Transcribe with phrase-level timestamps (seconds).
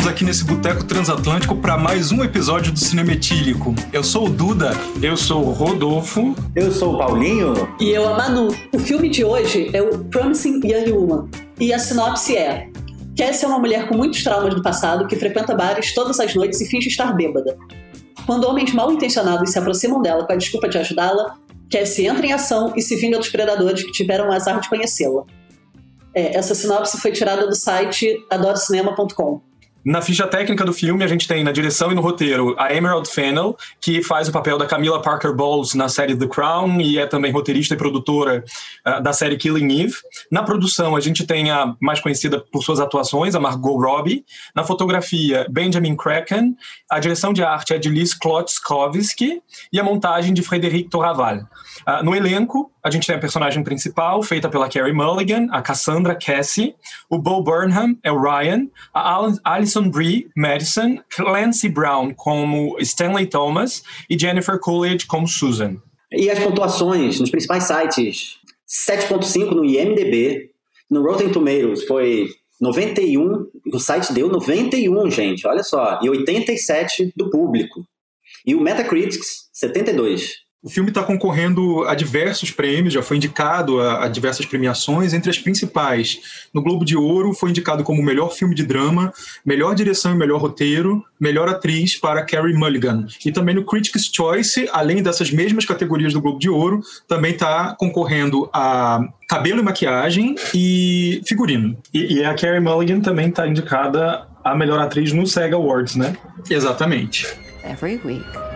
[0.00, 3.74] estamos aqui nesse Boteco Transatlântico para mais um episódio do Cinema Etílico.
[3.92, 4.70] Eu sou o Duda.
[5.02, 6.34] Eu sou o Rodolfo.
[6.56, 7.52] Eu sou o Paulinho.
[7.78, 8.48] E eu a Manu.
[8.72, 11.28] O filme de hoje é o Promising Young Woman.
[11.58, 12.70] E a sinopse é:
[13.14, 16.58] Cassie é uma mulher com muitos traumas do passado que frequenta bares todas as noites
[16.62, 17.58] e finge estar bêbada.
[18.24, 21.36] Quando homens mal intencionados se aproximam dela com a desculpa de ajudá-la,
[21.70, 25.24] Cassie entra em ação e se vinga dos predadores que tiveram o azar de conhecê-la.
[26.14, 29.49] É, essa sinopse foi tirada do site adorocinema.com.
[29.82, 33.08] Na ficha técnica do filme, a gente tem na direção e no roteiro a Emerald
[33.08, 37.06] Fennell, que faz o papel da Camila Parker Bowles na série The Crown e é
[37.06, 38.44] também roteirista e produtora
[38.86, 39.94] uh, da série Killing Eve.
[40.30, 44.22] Na produção, a gente tem a mais conhecida por suas atuações, a Margot Robbie.
[44.54, 46.54] Na fotografia, Benjamin Kraken.
[46.90, 49.40] A direção de arte é de Liz Klotzkowski
[49.72, 51.38] e a montagem de Frédéric Toraval.
[51.38, 56.14] Uh, no elenco, a gente tem a personagem principal, feita pela Carrie Mulligan, a Cassandra
[56.14, 56.74] Cassie.
[57.10, 58.66] O Bo Burnham é o Ryan.
[58.92, 59.14] A
[59.70, 60.98] Alison Brie Madison.
[61.08, 63.82] Clancy Brown como Stanley Thomas.
[64.08, 65.76] E Jennifer Coolidge como Susan.
[66.12, 70.50] E as pontuações nos principais sites: 7,5 no IMDb.
[70.90, 72.28] No Rotten Tomatoes foi
[72.60, 73.46] 91.
[73.72, 76.00] O site deu 91, gente, olha só.
[76.02, 77.86] E 87 do público.
[78.44, 80.34] E o Metacritics, 72.
[80.62, 85.30] O filme está concorrendo a diversos prêmios, já foi indicado a, a, diversas premiações, entre
[85.30, 86.20] as principais.
[86.52, 89.10] No Globo de Ouro foi indicado como melhor filme de drama,
[89.42, 93.06] melhor direção e melhor roteiro, melhor atriz para Carrie Mulligan.
[93.24, 97.74] E também no Critics' Choice, além dessas mesmas categorias do Globo de Ouro, também está
[97.78, 101.74] concorrendo a cabelo e maquiagem e figurino.
[101.94, 106.14] E, e a Carrie Mulligan também está indicada a melhor atriz no SEG Awards, né?
[106.50, 107.26] Exatamente.
[107.64, 108.49] Every week.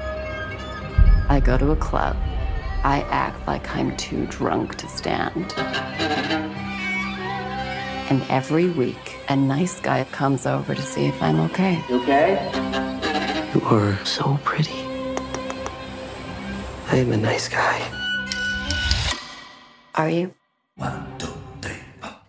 [1.29, 2.17] I go to a club.
[2.85, 5.55] I act like I'm too drunk to stand.
[8.11, 11.83] And every week, a nice guy comes over to see if I'm okay.
[11.89, 12.51] You okay?
[13.55, 14.79] You are so pretty.
[16.91, 17.81] I am a nice guy.
[19.95, 20.35] Are you?
[20.77, 21.33] One, two,
[21.63, 21.79] three,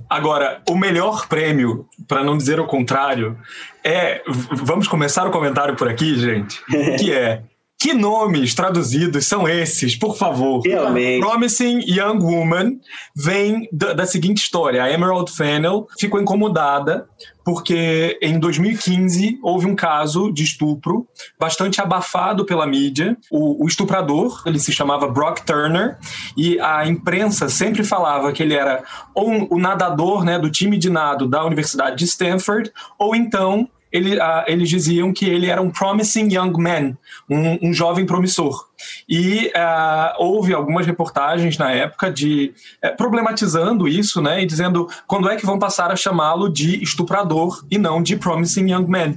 [0.09, 3.37] Agora, o melhor prêmio, para não dizer o contrário,
[3.83, 4.23] é.
[4.51, 6.63] Vamos começar o comentário por aqui, gente.
[6.97, 7.43] Que é
[7.85, 10.59] que nomes traduzidos são esses, por favor?
[10.65, 11.19] Realmente.
[11.19, 12.79] Promising Young Woman
[13.15, 14.83] vem da, da, seguinte história.
[14.83, 17.07] A Emerald Fennell ficou incomodada
[17.43, 21.07] porque em 2015 houve um caso de estupro
[21.39, 23.15] bastante abafado pela mídia.
[23.29, 25.99] O, o estuprador, ele se chamava Brock Turner,
[26.35, 30.89] e a imprensa sempre falava que ele era ou o nadador né, do time de
[30.89, 35.69] nado da Universidade de Stanford, ou então ele, uh, eles diziam que ele era um
[35.69, 36.97] promising young man,
[37.29, 38.67] um, um jovem promissor.
[39.07, 42.53] E uh, houve algumas reportagens na época de
[42.83, 47.63] uh, problematizando isso, né, e dizendo quando é que vão passar a chamá-lo de estuprador
[47.69, 49.15] e não de promising young man.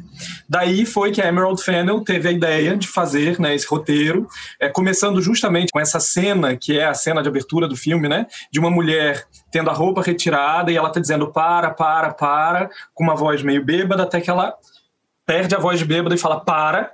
[0.49, 4.27] Daí foi que a Emerald Fennell teve a ideia de fazer né, esse roteiro,
[4.61, 8.27] é, começando justamente com essa cena que é a cena de abertura do filme, né,
[8.51, 13.05] de uma mulher tendo a roupa retirada e ela tá dizendo para, para, para, com
[13.05, 14.55] uma voz meio bêbada, até que ela
[15.27, 16.93] perde a voz de bêbada e fala para,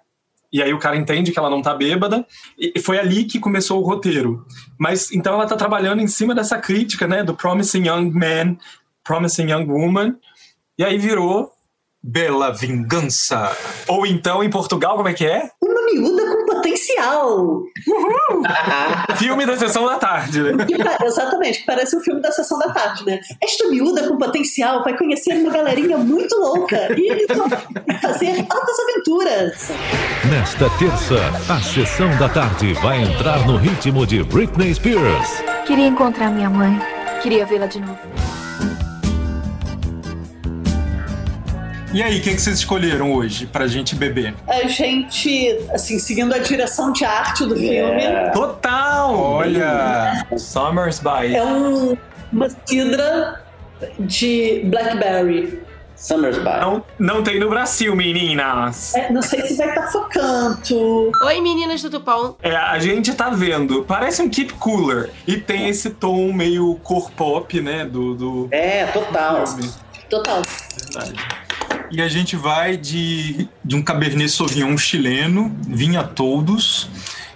[0.54, 2.24] e aí o cara entende que ela não tá bêbada,
[2.56, 4.46] e foi ali que começou o roteiro.
[4.78, 8.56] Mas então ela tá trabalhando em cima dessa crítica, né, do Promising Young Man,
[9.02, 10.14] Promising Young Woman,
[10.78, 11.50] e aí virou
[12.06, 13.56] Bela Vingança.
[13.88, 15.48] Ou então, em Portugal, como é que é?
[15.62, 17.38] Uma miúda com potencial.
[17.38, 18.42] Uhul!
[19.16, 20.66] filme da sessão da tarde, né?
[20.66, 20.74] Que,
[21.06, 23.20] exatamente, que parece um filme da sessão da tarde, né?
[23.42, 27.26] Esta miúda com potencial vai conhecer uma galerinha muito louca e
[28.02, 29.70] fazer altas aventuras.
[30.30, 31.16] Nesta terça,
[31.50, 35.42] a sessão da tarde vai entrar no ritmo de Britney Spears.
[35.66, 36.78] Queria encontrar minha mãe.
[37.22, 38.43] Queria vê-la de novo.
[41.94, 44.34] E aí, o que, que vocês escolheram hoje pra gente beber?
[44.48, 48.00] A gente, assim, seguindo a direção de arte do Yeah.
[48.00, 48.32] filme.
[48.32, 49.14] Total!
[49.16, 50.26] Olha!
[50.36, 51.36] Summers by.
[51.36, 51.96] É um,
[52.32, 53.44] uma cidra
[54.00, 55.62] de blackberry.
[55.96, 56.60] Summer's By.
[56.60, 58.96] Não, não tem no Brasil, meninas.
[58.96, 61.12] É, não sei se vai estar focando.
[61.24, 62.36] Oi, meninas do Tupão.
[62.42, 63.84] É, a gente tá vendo.
[63.84, 65.10] Parece um Keep Cooler.
[65.24, 67.84] E tem esse tom meio cor pop, né?
[67.84, 68.14] Do.
[68.16, 69.46] do É, total.
[69.46, 69.70] filme.
[70.10, 70.42] Total.
[70.92, 71.43] Verdade.
[71.90, 76.88] E a gente vai de, de um Cabernet Sauvignon chileno, Vinha Todos,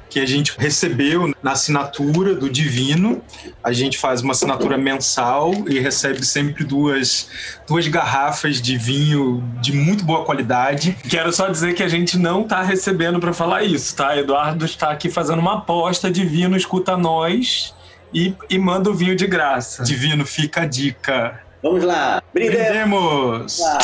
[0.08, 3.22] que a gente recebeu na assinatura do Divino.
[3.62, 7.28] A gente faz uma assinatura mensal e recebe sempre duas,
[7.66, 10.96] duas garrafas de vinho de muito boa qualidade.
[11.08, 14.16] Quero só dizer que a gente não está recebendo para falar isso, tá?
[14.16, 16.10] Eduardo está aqui fazendo uma aposta.
[16.10, 17.74] Divino escuta nós
[18.12, 19.84] e, e manda o vinho de graça.
[19.84, 21.47] Divino, fica a dica.
[21.62, 22.22] Vamos lá.
[22.32, 23.58] Brindemos.
[23.58, 23.60] Brindemos!
[23.62, 23.78] Ah.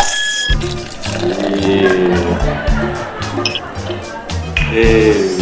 [4.73, 5.35] E...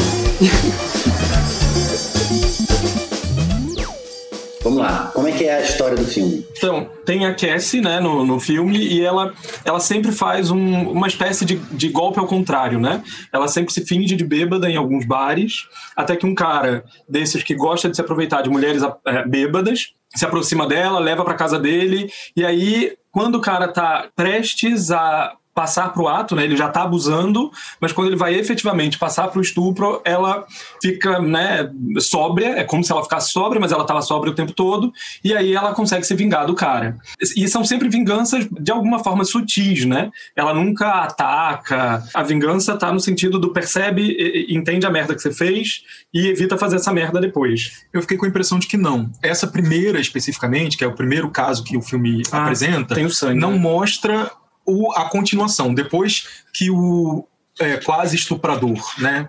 [4.62, 5.10] Vamos lá.
[5.12, 6.46] Como é que é a história do filme?
[6.56, 9.34] Então, tem a Cassie, né, no, no filme, e ela,
[9.64, 13.02] ela sempre faz um, uma espécie de, de golpe ao contrário, né?
[13.30, 17.54] Ela sempre se finge de bêbada em alguns bares, até que um cara desses que
[17.54, 22.10] gosta de se aproveitar de mulheres é, bêbadas se aproxima dela, leva para casa dele,
[22.36, 26.44] e aí, quando o cara tá prestes a passar para o ato, né?
[26.44, 27.50] Ele já está abusando,
[27.80, 30.46] mas quando ele vai efetivamente passar para o estupro, ela
[30.80, 31.70] fica, né,
[32.00, 35.34] sóbria, é como se ela ficasse sóbria, mas ela estava sóbria o tempo todo, e
[35.34, 36.96] aí ela consegue se vingar do cara.
[37.36, 40.10] E são sempre vinganças de alguma forma sutis, né?
[40.34, 42.02] Ela nunca ataca.
[42.14, 45.82] A vingança está no sentido do percebe, entende a merda que você fez
[46.12, 47.84] e evita fazer essa merda depois.
[47.92, 49.10] Eu fiquei com a impressão de que não.
[49.22, 53.52] Essa primeira especificamente, que é o primeiro caso que o filme ah, apresenta, sangue, não
[53.52, 53.58] né?
[53.58, 54.30] mostra
[54.66, 55.74] o, a continuação.
[55.74, 57.26] Depois que o
[57.60, 59.28] é, quase estuprador, né?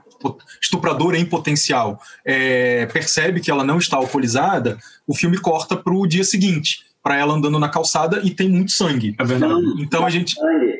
[0.61, 6.07] Estuprador em potencial é, percebe que ela não está alcoolizada, o filme corta para o
[6.07, 9.13] dia seguinte, para ela andando na calçada e tem muito sangue.
[9.19, 9.53] É verdade.
[9.79, 10.35] Então a gente.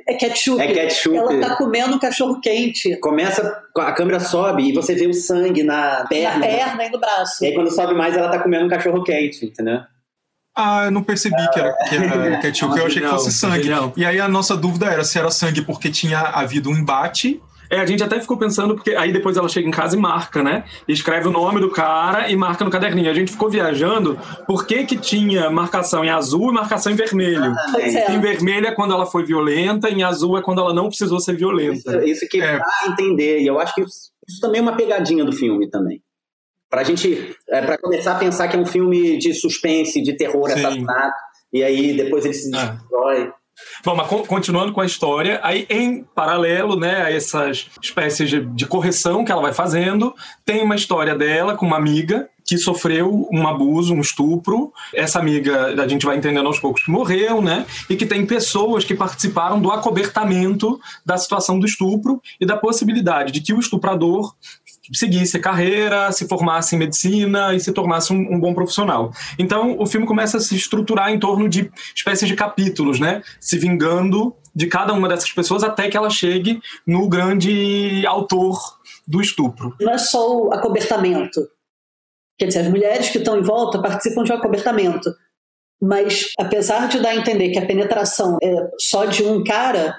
[0.08, 0.62] É ketchup.
[0.62, 1.18] É ketchup.
[1.18, 2.96] Ela tá comendo um cachorro quente.
[2.98, 6.40] Começa, a câmera sobe e você vê o sangue na perna.
[6.40, 7.44] Na perna e no braço.
[7.44, 9.82] E aí quando sobe mais, ela tá comendo um cachorro quente, entendeu?
[10.56, 13.70] Ah, eu não percebi que era, que era ketchup, eu achei que fosse sangue.
[13.70, 13.92] Não.
[13.98, 17.42] E aí a nossa dúvida era se era sangue porque tinha havido um embate.
[17.72, 20.44] É, a gente até ficou pensando, porque aí depois ela chega em casa e marca,
[20.44, 20.64] né?
[20.88, 23.10] Escreve o nome do cara e marca no caderninho.
[23.10, 27.52] A gente ficou viajando por que que tinha marcação em azul e marcação em vermelho.
[27.72, 28.12] Pois é.
[28.12, 31.36] Em vermelho é quando ela foi violenta, em azul é quando ela não precisou ser
[31.36, 31.98] violenta.
[31.98, 32.60] Isso, isso que É.
[32.60, 33.40] dá a entender.
[33.40, 36.00] E eu acho que isso, isso também é uma pegadinha do filme também.
[36.74, 40.50] Pra gente, é, pra começar a pensar que é um filme de suspense, de terror,
[40.50, 40.54] Sim.
[40.58, 41.14] assassinato.
[41.54, 42.66] E aí depois ele se Ah.
[42.66, 43.32] destrói.
[43.86, 48.44] Bom, mas con- continuando com a história, aí em paralelo, né, a essas espécies de,
[48.44, 53.26] de correção que ela vai fazendo, tem uma história dela com uma amiga que sofreu
[53.32, 54.74] um abuso, um estupro.
[54.94, 57.66] Essa amiga, a gente vai entendendo aos poucos que morreu, né?
[57.90, 63.32] E que tem pessoas que participaram do acobertamento da situação do estupro e da possibilidade
[63.32, 64.34] de que o estuprador
[64.92, 69.12] seguisse carreira, se formasse em medicina e se tornasse um, um bom profissional.
[69.40, 73.22] Então, o filme começa a se estruturar em torno de espécies de capítulos, né?
[73.40, 78.60] Se vingando de cada uma dessas pessoas até que ela chegue no grande autor
[79.08, 79.76] do estupro.
[79.80, 81.42] Não é só o acobertamento.
[82.38, 85.10] Quer dizer, as mulheres que estão em volta participam de um acobertamento.
[85.82, 89.98] Mas, apesar de dar a entender que a penetração é só de um cara,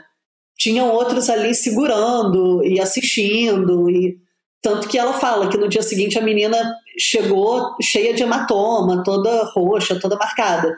[0.56, 3.90] tinham outros ali segurando e assistindo.
[3.90, 4.18] E
[4.64, 6.56] tanto que ela fala que no dia seguinte a menina
[6.98, 10.74] chegou cheia de hematoma, toda roxa, toda marcada.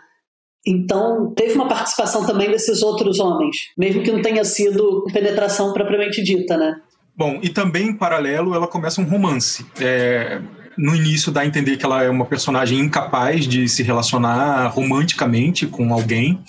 [0.67, 6.21] Então, teve uma participação também desses outros homens, mesmo que não tenha sido penetração propriamente
[6.21, 6.81] dita, né?
[7.17, 9.65] Bom, e também em paralelo ela começa um romance.
[9.81, 10.41] É,
[10.77, 15.65] no início dá a entender que ela é uma personagem incapaz de se relacionar romanticamente
[15.65, 16.43] com alguém,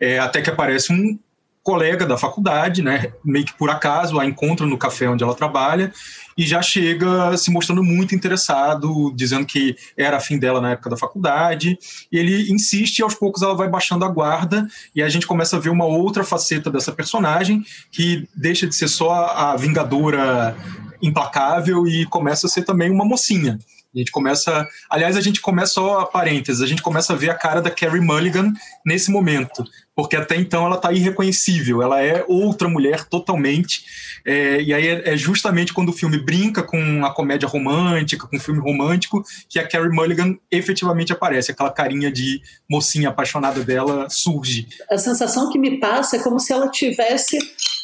[0.00, 1.16] é, até que aparece um
[1.62, 5.92] colega da faculdade, né, meio que por acaso, a encontra no café onde ela trabalha
[6.36, 10.96] e já chega se mostrando muito interessado, dizendo que era afim dela na época da
[10.96, 11.78] faculdade.
[12.10, 15.56] E ele insiste e aos poucos ela vai baixando a guarda e a gente começa
[15.56, 20.56] a ver uma outra faceta dessa personagem que deixa de ser só a vingadora
[21.02, 23.58] implacável e começa a ser também uma mocinha.
[23.94, 24.68] A gente começa.
[24.88, 28.00] Aliás, a gente começa só parênteses, a gente começa a ver a cara da Carrie
[28.00, 28.52] Mulligan
[28.86, 29.64] nesse momento,
[30.00, 33.84] porque até então ela está irreconhecível, ela é outra mulher totalmente.
[34.24, 38.34] É, e aí é, é justamente quando o filme brinca com a comédia romântica, com
[38.34, 44.08] o filme romântico, que a Carrie Mulligan efetivamente aparece, aquela carinha de mocinha apaixonada dela
[44.08, 44.68] surge.
[44.90, 47.38] A sensação que me passa é como se ela tivesse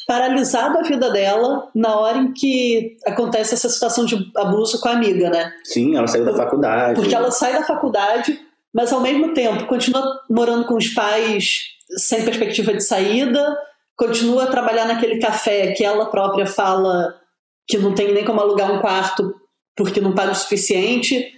[0.09, 4.93] paralisado a vida dela na hora em que acontece essa situação de abuso com a
[4.93, 5.53] amiga, né?
[5.65, 6.95] Sim, ela saiu da faculdade.
[6.99, 8.41] Porque ela sai da faculdade,
[8.73, 13.57] mas ao mesmo tempo continua morando com os pais sem perspectiva de saída,
[13.97, 17.15] continua a trabalhar naquele café que ela própria fala
[17.67, 19.35] que não tem nem como alugar um quarto
[19.77, 21.33] porque não paga o suficiente.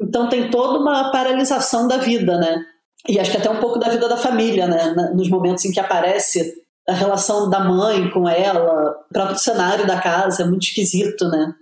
[0.00, 2.64] Então tem toda uma paralisação da vida, né?
[3.08, 4.94] E acho que até um pouco da vida da família, né?
[5.14, 6.54] Nos momentos em que aparece
[6.88, 11.54] a relação da mãe com ela, o próprio cenário da casa, é muito esquisito, né?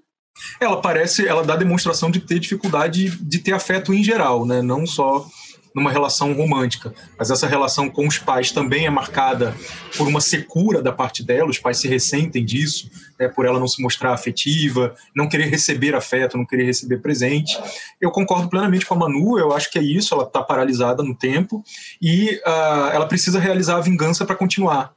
[0.61, 4.61] Ela parece, ela dá demonstração de ter dificuldade de ter afeto em geral, né?
[4.61, 5.27] Não só
[5.77, 9.55] numa relação romântica, mas essa relação com os pais também é marcada
[9.95, 12.91] por uma secura da parte dela, os pais se ressentem disso,
[13.21, 17.59] né, por ela não se mostrar afetiva, não querer receber afeto, não querer receber presente.
[18.01, 21.15] Eu concordo plenamente com a Manu, eu acho que é isso, ela está paralisada no
[21.15, 21.63] tempo
[22.01, 24.96] e uh, ela precisa realizar a vingança para continuar.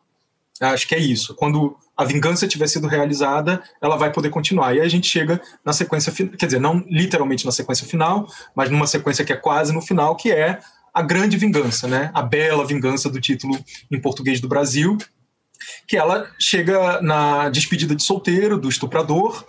[0.61, 1.33] Acho que é isso.
[1.35, 4.75] Quando a vingança tiver sido realizada, ela vai poder continuar.
[4.75, 8.69] E aí a gente chega na sequência, quer dizer, não literalmente na sequência final, mas
[8.69, 10.59] numa sequência que é quase no final, que é
[10.93, 12.11] a grande vingança, né?
[12.13, 13.57] A bela vingança do título
[13.89, 14.97] em português do Brasil,
[15.87, 19.45] que ela chega na despedida de solteiro do estuprador,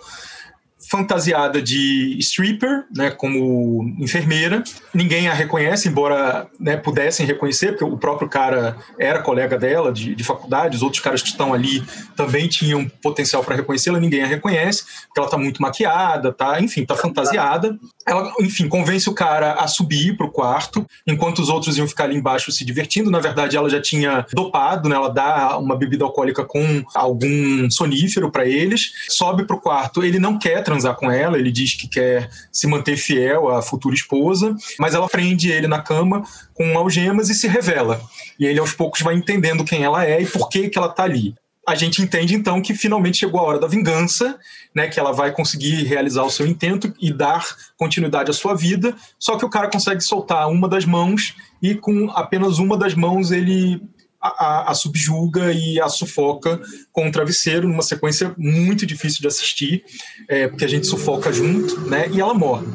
[0.91, 4.61] fantasiada de stripper, né, como enfermeira.
[4.93, 10.13] Ninguém a reconhece, embora né, pudessem reconhecer, porque o próprio cara era colega dela de,
[10.13, 11.81] de faculdade, os outros caras que estão ali
[12.13, 16.81] também tinham potencial para reconhecê-la, ninguém a reconhece, porque ela está muito maquiada, tá, enfim,
[16.81, 17.79] está fantasiada.
[18.07, 22.05] Ela, enfim, convence o cara a subir para o quarto, enquanto os outros iam ficar
[22.05, 23.11] ali embaixo se divertindo.
[23.11, 28.31] Na verdade, ela já tinha dopado, né, ela dá uma bebida alcoólica com algum sonífero
[28.31, 31.87] para eles, sobe para o quarto, ele não quer transar com ela, ele diz que
[31.87, 37.29] quer se manter fiel à futura esposa, mas ela prende ele na cama com algemas
[37.29, 38.01] e se revela.
[38.39, 41.03] E ele aos poucos vai entendendo quem ela é e por que, que ela está
[41.03, 41.35] ali
[41.67, 44.39] a gente entende então que finalmente chegou a hora da vingança,
[44.73, 47.45] né, que ela vai conseguir realizar o seu intento e dar
[47.77, 48.95] continuidade à sua vida.
[49.19, 53.31] Só que o cara consegue soltar uma das mãos e com apenas uma das mãos
[53.31, 53.81] ele
[54.21, 59.83] a, a, subjuga e a sufoca com o travesseiro, numa sequência muito difícil de assistir,
[60.29, 62.07] é, porque a gente sufoca junto, né?
[62.11, 62.67] E ela morre.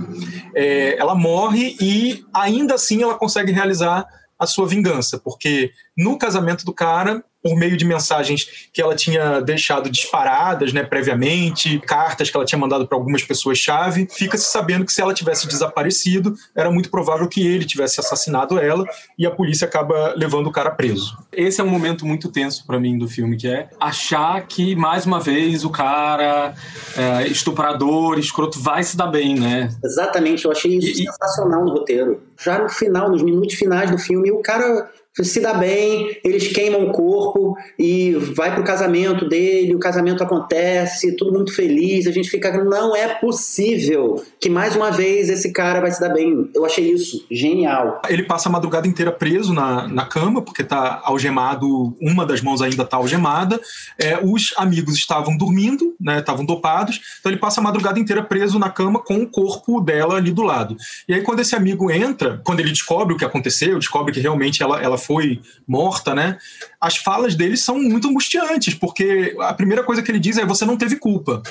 [0.56, 4.06] É, ela morre e ainda assim ela consegue realizar
[4.38, 9.40] a sua vingança, porque no casamento do cara por meio de mensagens que ela tinha
[9.40, 14.92] deixado disparadas, né, previamente, cartas que ela tinha mandado para algumas pessoas-chave, fica-se sabendo que
[14.92, 18.84] se ela tivesse desaparecido, era muito provável que ele tivesse assassinado ela
[19.16, 21.16] e a polícia acaba levando o cara preso.
[21.32, 25.06] Esse é um momento muito tenso para mim do filme, que é achar que, mais
[25.06, 26.52] uma vez, o cara
[26.96, 29.68] é, estuprador, escroto, vai se dar bem, né?
[29.84, 32.22] Exatamente, eu achei isso e, sensacional no roteiro.
[32.42, 34.90] Já no final, nos minutos finais do filme, o cara
[35.25, 41.16] se dá bem, eles queimam o corpo e vai pro casamento dele, o casamento acontece,
[41.16, 45.80] tudo muito feliz, a gente fica, não é possível que mais uma vez esse cara
[45.80, 46.50] vai se dar bem.
[46.54, 48.02] Eu achei isso genial.
[48.08, 52.61] Ele passa a madrugada inteira preso na, na cama, porque tá algemado, uma das mãos
[52.61, 53.61] ainda tá algemada,
[53.99, 58.58] é, os amigos estavam dormindo, né, estavam dopados, então ele passa a madrugada inteira preso
[58.58, 60.76] na cama com o corpo dela ali do lado.
[61.08, 64.62] E aí quando esse amigo entra, quando ele descobre o que aconteceu, descobre que realmente
[64.62, 66.36] ela, ela foi morta, né?
[66.80, 70.64] As falas dele são muito angustiantes, porque a primeira coisa que ele diz é: você
[70.64, 71.42] não teve culpa.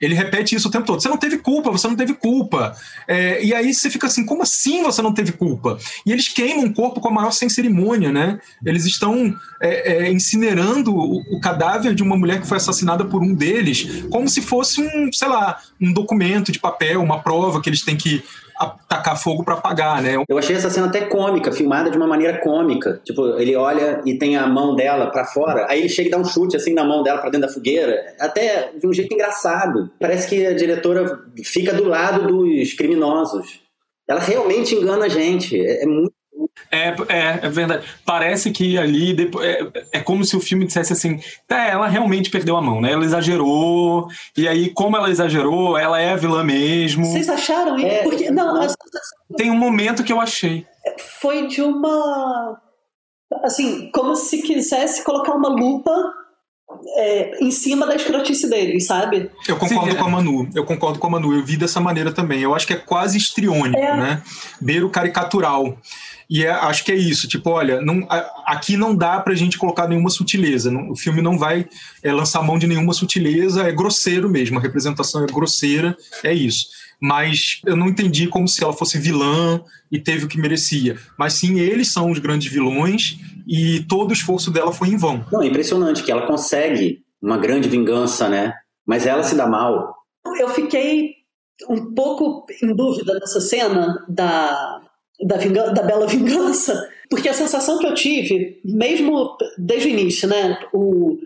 [0.00, 1.00] Ele repete isso o tempo todo.
[1.00, 2.74] Você não teve culpa, você não teve culpa.
[3.06, 5.76] É, e aí você fica assim, como assim você não teve culpa?
[6.06, 8.40] E eles queimam o corpo com a maior sem cerimônia, né?
[8.64, 13.22] Eles estão é, é, incinerando o, o, cadáver de uma mulher que foi assassinada por
[13.22, 17.68] um deles, como se fosse um, sei lá, um documento de papel, uma prova que
[17.68, 18.24] eles têm que
[18.66, 20.16] tacar fogo para apagar, né?
[20.28, 23.00] Eu achei essa cena até cômica, filmada de uma maneira cômica.
[23.04, 26.18] Tipo, ele olha e tem a mão dela para fora, aí ele chega e dá
[26.18, 29.90] um chute assim na mão dela para dentro da fogueira, até de um jeito engraçado.
[29.98, 33.60] Parece que a diretora fica do lado dos criminosos.
[34.08, 35.58] Ela realmente engana a gente.
[35.60, 36.12] É, é muito
[36.70, 37.84] é, é, é, verdade.
[38.04, 42.30] Parece que ali depois, é, é, como se o filme dissesse assim: tá, ela realmente
[42.30, 42.92] perdeu a mão, né?
[42.92, 47.04] Ela exagerou, e aí, como ela exagerou, ela é a vilã mesmo.
[47.04, 47.86] Vocês acharam isso?
[47.86, 48.76] É, Porque, não, mas...
[49.36, 50.66] Tem um momento que eu achei.
[51.20, 52.60] Foi de uma.
[53.42, 55.92] Assim, como se quisesse colocar uma lupa
[56.96, 59.30] é, em cima da escrotice dele, sabe?
[59.46, 60.48] Eu concordo Sim, com a Manu.
[60.54, 61.34] Eu concordo com a Manu.
[61.34, 62.40] Eu vi dessa maneira também.
[62.40, 63.96] Eu acho que é quase histriônico, é.
[63.96, 64.22] né?
[64.60, 65.78] Beiro caricatural.
[66.30, 68.06] E é, acho que é isso, tipo, olha, não,
[68.46, 70.70] aqui não dá pra gente colocar nenhuma sutileza.
[70.70, 71.66] Não, o filme não vai
[72.04, 76.66] é, lançar mão de nenhuma sutileza, é grosseiro mesmo, a representação é grosseira, é isso.
[77.00, 80.98] Mas eu não entendi como se ela fosse vilã e teve o que merecia.
[81.18, 85.24] Mas sim, eles são os grandes vilões e todo o esforço dela foi em vão.
[85.32, 88.52] Não, é impressionante que ela consegue uma grande vingança, né?
[88.86, 89.94] Mas ela se dá mal.
[90.38, 91.14] Eu fiquei
[91.68, 94.80] um pouco em dúvida nessa cena da
[95.22, 100.58] da, da Bela Vingança, porque a sensação que eu tive, mesmo desde o início, né,
[100.72, 101.18] o,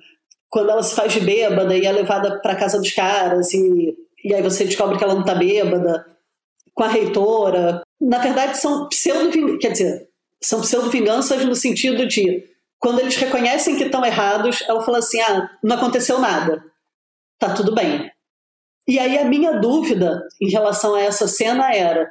[0.50, 4.34] quando ela se faz de bêbada e é levada para casa dos caras e, e
[4.34, 6.04] aí você descobre que ela não tá bêbada,
[6.72, 10.08] com a reitora, na verdade são pseudo quer dizer,
[10.42, 12.42] são pseudo-vinganças no sentido de
[12.78, 16.62] quando eles reconhecem que estão errados, ela fala assim: ah, não aconteceu nada,
[17.38, 18.10] tá tudo bem.
[18.86, 22.10] E aí a minha dúvida em relação a essa cena era: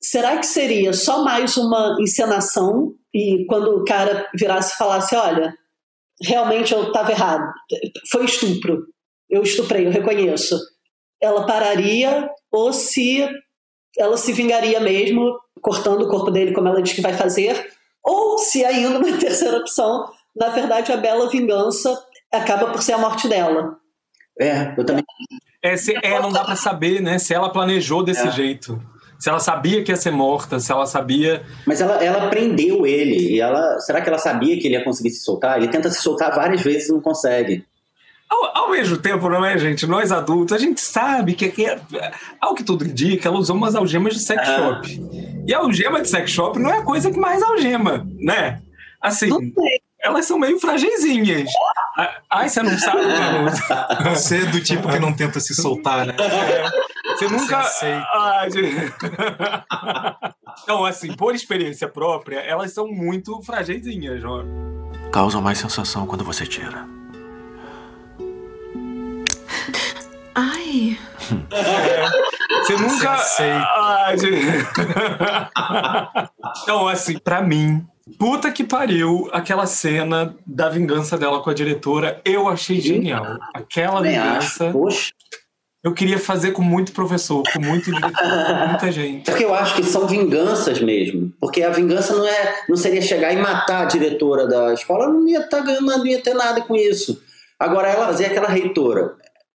[0.00, 5.54] será que seria só mais uma encenação e quando o cara virasse e falasse, olha,
[6.22, 7.52] realmente eu estava errado,
[8.10, 8.86] foi estupro,
[9.28, 10.58] eu estuprei, eu reconheço,
[11.20, 13.28] ela pararia ou se
[13.98, 17.70] ela se vingaria mesmo, cortando o corpo dele como ela diz que vai fazer,
[18.04, 20.04] ou se ainda uma terceira opção,
[20.34, 21.98] na verdade a bela vingança
[22.32, 23.76] acaba por ser a morte dela.
[24.38, 25.04] É, eu também.
[25.62, 27.18] É, se, é não dá para saber, né?
[27.18, 28.30] Se ela planejou desse é.
[28.30, 28.80] jeito.
[29.18, 31.42] Se ela sabia que ia ser morta, se ela sabia.
[31.66, 33.32] Mas ela, ela prendeu ele.
[33.32, 33.78] E ela.
[33.80, 35.56] Será que ela sabia que ele ia conseguir se soltar?
[35.56, 37.64] Ele tenta se soltar várias vezes e não consegue.
[38.28, 39.86] Ao, ao, mesmo tempo, não é, gente?
[39.86, 41.66] Nós adultos, a gente sabe que, que
[42.40, 45.00] ao que tudo indica, ela usou umas algemas de sex shop.
[45.46, 48.60] E a algema de sex shop não é a coisa que mais algema, né?
[49.00, 49.28] Assim,
[50.02, 51.48] elas são meio fragizinhas.
[52.30, 53.00] Ai, você não sabe.
[54.10, 56.14] Você é do tipo que não tenta se soltar, né?
[57.16, 57.62] Você nunca.
[57.62, 58.48] Você Ai,
[60.62, 64.44] Então, assim, por experiência própria, elas são muito fragizinhas, João.
[65.12, 66.86] Causam mais sensação quando você tira.
[70.36, 70.98] Ai.
[71.50, 73.16] É, você nunca.
[73.74, 74.16] Ai,
[76.62, 77.82] então, assim, pra mim,
[78.18, 83.36] Puta que pariu, aquela cena da vingança dela com a diretora, eu achei genial.
[83.52, 84.72] Aquela vingança.
[85.82, 89.24] Eu queria fazer com muito professor, com muito diretor, com muita gente.
[89.24, 91.32] Porque eu acho que são vinganças mesmo.
[91.40, 95.26] Porque a vingança não é, não seria chegar e matar a diretora da escola, não
[95.26, 97.20] ia estar tá ganhando, não ia ter nada com isso.
[97.58, 99.16] Agora ela fazer aquela reitora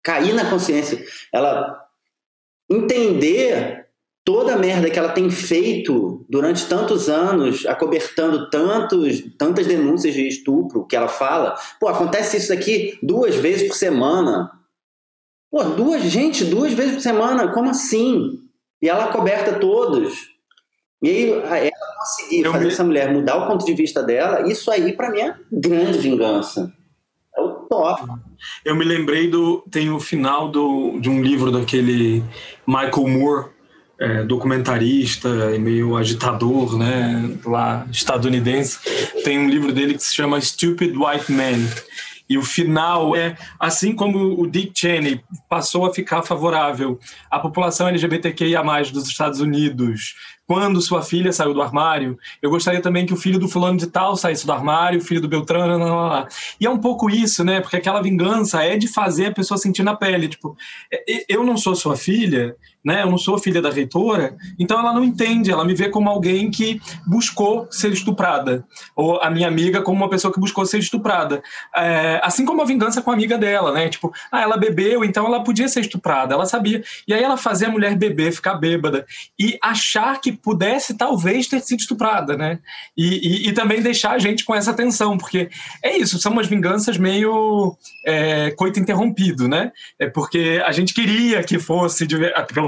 [0.09, 1.85] cair na consciência, ela
[2.67, 3.85] entender
[4.25, 10.27] toda a merda que ela tem feito durante tantos anos, acobertando tantos, tantas denúncias de
[10.27, 11.55] estupro que ela fala.
[11.79, 14.51] Pô, acontece isso aqui duas vezes por semana.
[15.51, 18.39] Pô, duas, gente, duas vezes por semana, como assim?
[18.81, 20.27] E ela coberta todos.
[21.03, 24.91] E aí, ela conseguir fazer essa mulher mudar o ponto de vista dela, isso aí,
[24.91, 26.73] para mim, é grande vingança.
[27.37, 28.28] É o top.
[28.63, 29.63] Eu me lembrei do.
[29.71, 32.23] Tem o final do, de um livro daquele
[32.67, 33.45] Michael Moore,
[33.99, 38.79] é, documentarista e meio agitador, né, lá estadunidense,
[39.23, 41.67] tem um livro dele que se chama Stupid White Man.
[42.29, 46.99] E o final é assim como o Dick Cheney passou a ficar favorável
[47.29, 48.61] à população LGBTQIA+
[48.93, 50.13] dos Estados Unidos,
[50.49, 53.85] quando sua filha saiu do armário, eu gostaria também que o filho do fulano de
[53.85, 56.27] tal saísse do armário, o filho do Beltrano, lá, lá, lá.
[56.59, 57.61] E é um pouco isso, né?
[57.61, 60.57] Porque aquela vingança é de fazer a pessoa sentir na pele, tipo,
[61.27, 63.03] eu não sou sua filha, né?
[63.03, 66.49] Eu não sou filha da reitora, então ela não entende, ela me vê como alguém
[66.49, 68.65] que buscou ser estuprada,
[68.95, 71.41] ou a minha amiga como uma pessoa que buscou ser estuprada.
[71.75, 73.89] É, assim como a vingança com a amiga dela, né?
[73.89, 76.83] Tipo, ah, ela bebeu, então ela podia ser estuprada, ela sabia.
[77.07, 79.05] E aí ela fazia a mulher beber, ficar bêbada
[79.37, 82.59] e achar que pudesse talvez ter sido estuprada, né?
[82.97, 85.49] E, e, e, também deixar a gente com essa tensão, porque
[85.83, 89.71] é isso, são umas vinganças meio é, coito interrompido, né?
[89.97, 92.07] É porque a gente queria que fosse,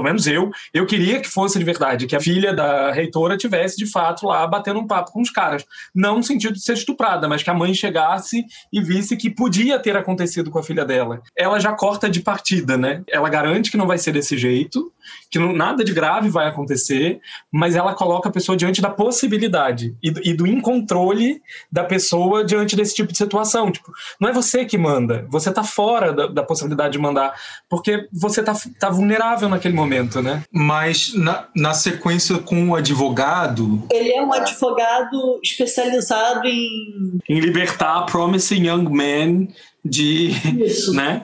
[0.02, 3.76] pelo menos eu, eu queria que fosse de verdade, que a filha da reitora tivesse
[3.76, 5.64] de fato lá batendo um papo com os caras.
[5.94, 9.78] Não no sentido de ser estuprada, mas que a mãe chegasse e visse que podia
[9.78, 11.22] ter acontecido com a filha dela.
[11.36, 13.02] Ela já corta de partida, né?
[13.08, 14.92] Ela garante que não vai ser desse jeito,
[15.30, 19.96] que não, nada de grave vai acontecer, mas ela coloca a pessoa diante da possibilidade
[20.02, 23.70] e, e do incontrole da pessoa diante desse tipo de situação.
[23.70, 27.34] Tipo, não é você que manda, você está fora da, da, possibilidade de mandar,
[27.68, 30.42] porque você está tá vulnerável naquele momento, né?
[30.52, 33.86] Mas na, na sequência com o advogado.
[33.90, 37.18] Ele é um advogado especializado em.
[37.28, 39.48] Em libertar promising young men
[39.84, 40.30] de.
[40.62, 40.92] Isso.
[40.92, 41.22] Né?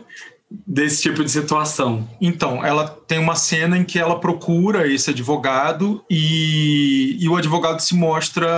[0.50, 2.08] Desse tipo de situação.
[2.20, 7.80] Então, ela tem uma cena em que ela procura esse advogado e, e o advogado
[7.80, 8.48] se mostra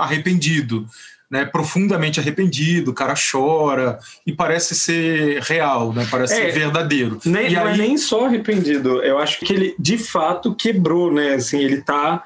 [0.00, 0.86] arrependido.
[1.30, 7.18] Né, profundamente arrependido, o cara chora e parece ser real, né, parece é, ser verdadeiro.
[7.24, 7.72] Nem, e não é aí...
[7.72, 12.22] é nem só arrependido, eu acho que ele de fato quebrou, né, assim, ele tá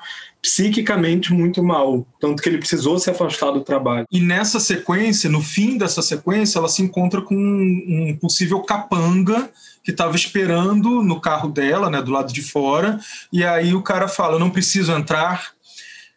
[0.46, 4.06] psiquicamente muito mal, tanto que ele precisou se afastar do trabalho.
[4.12, 9.50] E nessa sequência, no fim dessa sequência, ela se encontra com um, possível capanga
[9.82, 13.00] que estava esperando no carro dela, né, do lado de fora,
[13.32, 15.48] e aí o cara fala: "Eu não preciso entrar".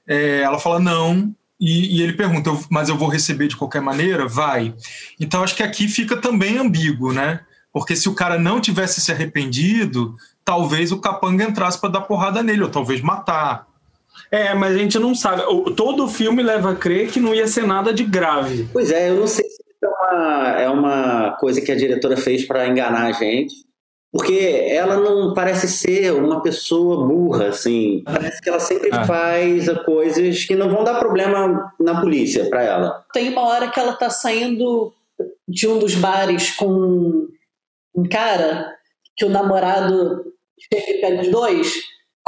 [0.08, 1.34] É, ela fala: "Não".
[1.60, 4.28] E, e ele pergunta: "Mas eu vou receber de qualquer maneira?".
[4.28, 4.76] Vai.
[5.20, 7.39] Então acho que aqui fica também ambíguo, né?
[7.74, 10.15] Porque se o cara não tivesse se arrependido,
[10.46, 13.69] talvez o capanga entrasse para dar porrada nele, ou talvez matar.
[14.32, 15.44] É, mas a gente não sabe.
[15.76, 18.68] Todo o filme leva a crer que não ia ser nada de grave.
[18.72, 22.46] Pois é, eu não sei se é uma, é uma coisa que a diretora fez
[22.46, 23.56] para enganar a gente.
[24.12, 28.02] Porque ela não parece ser uma pessoa burra, assim.
[28.04, 29.04] Parece que ela sempre ah.
[29.04, 33.06] faz coisas que não vão dar problema na polícia para ela.
[33.13, 34.92] Tem uma hora que ela tá saindo
[35.48, 37.28] de um dos bares com
[37.96, 38.74] um cara
[39.15, 40.24] que o namorado
[40.74, 41.74] chega e pega os dois.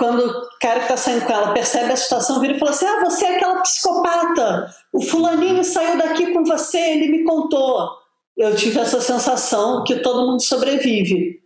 [0.02, 2.88] Quando o cara que tá saindo com ela percebe a situação, vira e fala assim:
[2.88, 4.74] Ah, você é aquela psicopata.
[4.92, 7.88] O fulaninho saiu daqui com você, ele me contou.
[8.36, 11.40] Eu tive essa sensação que todo mundo sobrevive.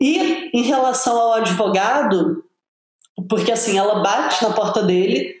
[0.00, 2.42] E em relação ao advogado,
[3.28, 5.34] porque assim, ela bate na porta dele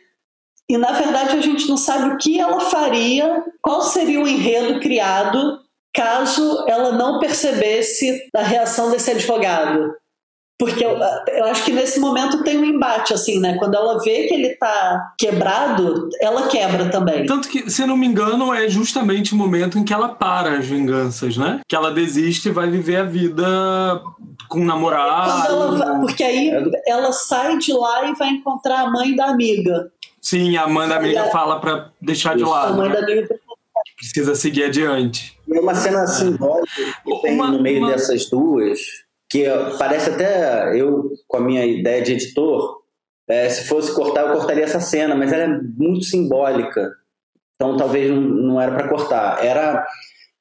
[0.68, 4.78] e na verdade a gente não sabe o que ela faria, qual seria o enredo
[4.80, 5.58] criado
[5.94, 9.94] caso ela não percebesse a reação desse advogado.
[10.58, 10.96] Porque eu,
[11.28, 13.58] eu, acho que nesse momento tem um embate, assim, né?
[13.58, 17.26] Quando ela vê que ele tá quebrado, ela quebra também.
[17.26, 20.64] Tanto que, se não me engano, é justamente o momento em que ela para as
[20.64, 21.60] vinganças, né?
[21.68, 24.00] Que ela desiste e vai viver a vida
[24.48, 25.76] com o namorado.
[25.76, 26.50] Vai, porque aí
[26.86, 29.92] ela sai de lá e vai encontrar a mãe da amiga.
[30.22, 32.72] Sim, a mãe da amiga fala para deixar de lado.
[32.72, 33.28] A mãe da amiga
[33.98, 35.38] precisa seguir adiante.
[35.46, 36.66] E uma cena simbólica
[37.04, 37.92] que tem uma, no meio uma...
[37.92, 39.44] dessas duas que
[39.78, 42.82] parece até eu com a minha ideia de editor,
[43.28, 46.92] é, se fosse cortar, eu cortaria essa cena, mas ela é muito simbólica.
[47.54, 49.44] Então talvez não, não era para cortar.
[49.44, 49.84] Era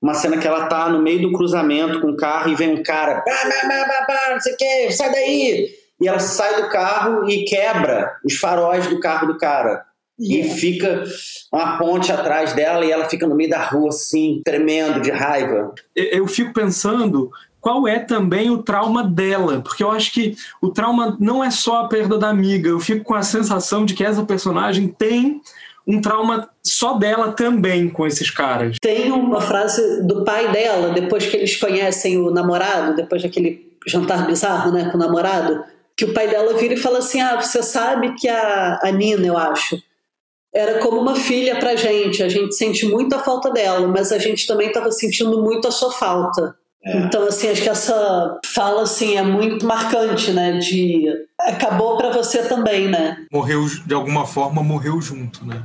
[0.01, 2.83] uma cena que ela tá no meio do cruzamento com o carro e vem um
[2.83, 5.69] cara, bah, bah, bah, bah, não sei o que, sai daí!
[5.99, 9.85] E ela sai do carro e quebra os faróis do carro do cara.
[10.19, 10.47] Yeah.
[10.47, 11.03] E fica
[11.51, 15.73] uma ponte atrás dela e ela fica no meio da rua, assim, tremendo de raiva.
[15.95, 17.29] Eu fico pensando
[17.65, 21.77] qual é também o trauma dela, porque eu acho que o trauma não é só
[21.77, 25.41] a perda da amiga, eu fico com a sensação de que essa personagem tem
[25.87, 28.77] um trauma só dela também com esses caras.
[28.79, 34.27] Tem uma frase do pai dela, depois que eles conhecem o namorado, depois daquele jantar
[34.27, 35.63] bizarro né, com o namorado,
[35.97, 39.25] que o pai dela vira e fala assim: Ah, você sabe que a, a Nina,
[39.25, 39.75] eu acho,
[40.53, 44.19] era como uma filha pra gente, a gente sente muito a falta dela, mas a
[44.19, 46.55] gente também estava sentindo muito a sua falta.
[46.85, 46.97] É.
[46.99, 50.59] Então, assim, acho que essa fala, assim, é muito marcante, né?
[50.59, 51.07] De
[51.39, 53.17] acabou para você também, né?
[53.31, 55.63] Morreu, de alguma forma, morreu junto, né?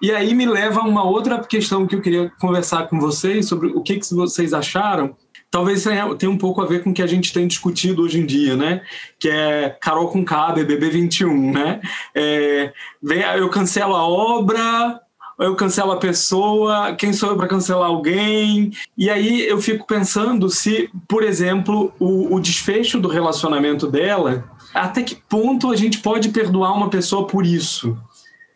[0.00, 3.68] E aí me leva a uma outra questão que eu queria conversar com vocês sobre
[3.68, 5.16] o que, que vocês acharam.
[5.50, 5.84] Talvez
[6.18, 8.54] tenha um pouco a ver com o que a gente tem discutido hoje em dia,
[8.54, 8.82] né?
[9.18, 11.80] Que é Carol com K, BBB 21, né?
[12.14, 15.00] É, vem, eu cancelo a obra,
[15.38, 18.72] eu cancelo a pessoa, quem sou eu para cancelar alguém?
[18.96, 25.02] E aí eu fico pensando se, por exemplo, o, o desfecho do relacionamento dela, até
[25.02, 27.96] que ponto a gente pode perdoar uma pessoa por isso?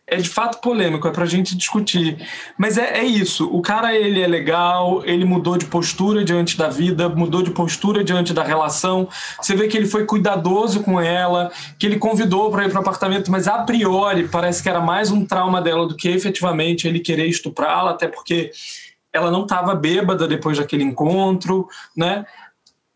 [0.06, 2.18] É de fato polêmico, é pra gente discutir.
[2.58, 6.68] Mas é, é, isso, o cara ele é legal, ele mudou de postura diante da
[6.68, 9.08] vida, mudou de postura diante da relação.
[9.40, 13.30] Você vê que ele foi cuidadoso com ela, que ele convidou para ir pro apartamento,
[13.30, 17.26] mas a priori parece que era mais um trauma dela do que efetivamente ele querer
[17.26, 18.50] estuprá-la, até porque
[19.12, 22.26] ela não estava bêbada depois daquele encontro, né?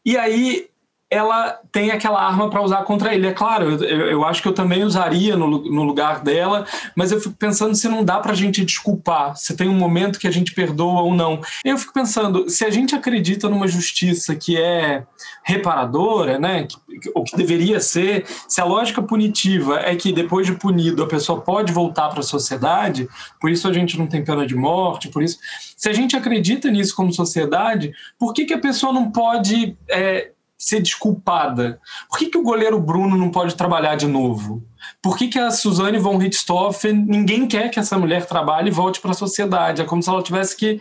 [0.05, 0.67] E aí
[1.09, 3.29] ela tem aquela arma para usar contra ele.
[3.29, 6.67] É claro, eu, eu, acho que eu também usaria no, no lugar dela,
[6.97, 10.19] mas eu fico pensando se não dá para a gente desculpar, se tem um momento
[10.19, 11.41] que a gente perdoa ou não.
[11.65, 15.05] Eu fico pensando, se a gente acredita numa justiça que é
[15.45, 16.77] reparadora, né, que,
[17.15, 21.41] ou que deveria ser, se a lógica punitiva é que depois de punido a pessoa
[21.41, 23.09] pode voltar para a sociedade,
[23.41, 25.39] por isso a gente não tem pena de morte, por isso.
[25.77, 29.77] Se a gente acredita nisso como sociedade, por que, que a pessoa não pode.
[29.89, 31.81] É, ser desculpada?
[32.09, 34.63] Por que, que o goleiro Bruno não pode trabalhar de novo?
[35.03, 39.01] Por que, que a Suzane von Richthofen, ninguém quer que essa mulher trabalhe e volte
[39.01, 39.83] para a sociedade?
[39.83, 40.81] É como se ela tivesse que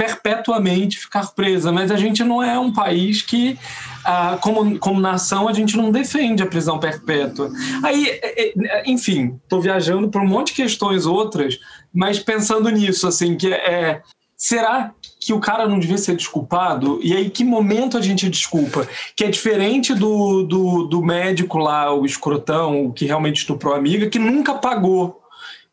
[0.00, 3.58] perpetuamente ficar presa, mas a gente não é um país que,
[4.02, 7.52] ah, como, como nação, a gente não defende a prisão perpétua.
[7.84, 11.58] Aí, é, é, enfim, estou viajando para um monte de questões outras,
[11.92, 14.00] mas pensando nisso, assim, que é,
[14.40, 16.98] será que o cara não devia ser desculpado?
[17.02, 18.88] E aí, que momento a gente desculpa?
[19.14, 23.76] Que é diferente do, do, do médico lá, o escrotão, o que realmente estuprou a
[23.76, 25.20] amiga, que nunca pagou.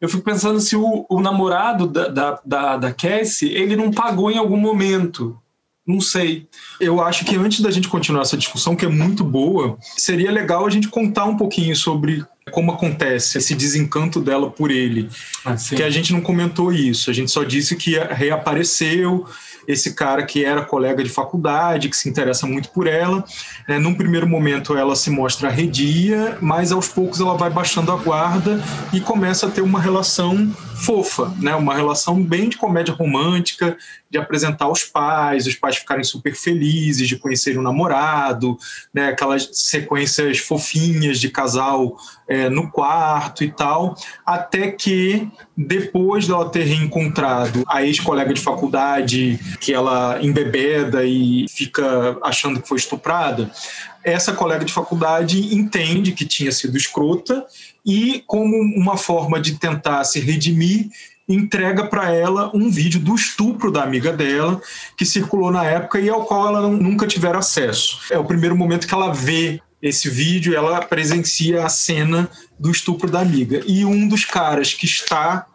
[0.02, 4.30] Eu fico pensando se o, o namorado da, da, da, da Cassie, ele não pagou
[4.30, 5.40] em algum momento.
[5.88, 6.46] Não sei.
[6.78, 10.66] Eu acho que antes da gente continuar essa discussão, que é muito boa, seria legal
[10.66, 15.10] a gente contar um pouquinho sobre como acontece esse desencanto dela por ele.
[15.46, 19.26] Ah, que a gente não comentou isso, a gente só disse que reapareceu
[19.68, 23.24] esse cara que era colega de faculdade, que se interessa muito por ela.
[23.68, 27.98] É, num primeiro momento ela se mostra redia, mas aos poucos ela vai baixando a
[27.98, 31.56] guarda e começa a ter uma relação fofa, né?
[31.56, 33.78] Uma relação bem de comédia romântica,
[34.10, 38.58] de apresentar os pais, os pais ficarem super felizes de conhecerem o namorado,
[38.94, 39.10] né?
[39.10, 46.64] Aquelas sequências fofinhas de casal é, no quarto e tal, até que depois dela ter
[46.64, 53.50] reencontrado a ex-colega de faculdade, que ela embebeda e fica achando que foi estuprada,
[54.04, 57.46] essa colega de faculdade entende que tinha sido escrota
[57.88, 60.90] e, como uma forma de tentar se redimir,
[61.28, 64.62] entrega para ela um vídeo do estupro da amiga dela,
[64.98, 68.00] que circulou na época e ao qual ela não, nunca tivera acesso.
[68.12, 73.10] É o primeiro momento que ela vê esse vídeo, ela presencia a cena do estupro
[73.10, 73.64] da amiga.
[73.66, 75.46] E um dos caras que está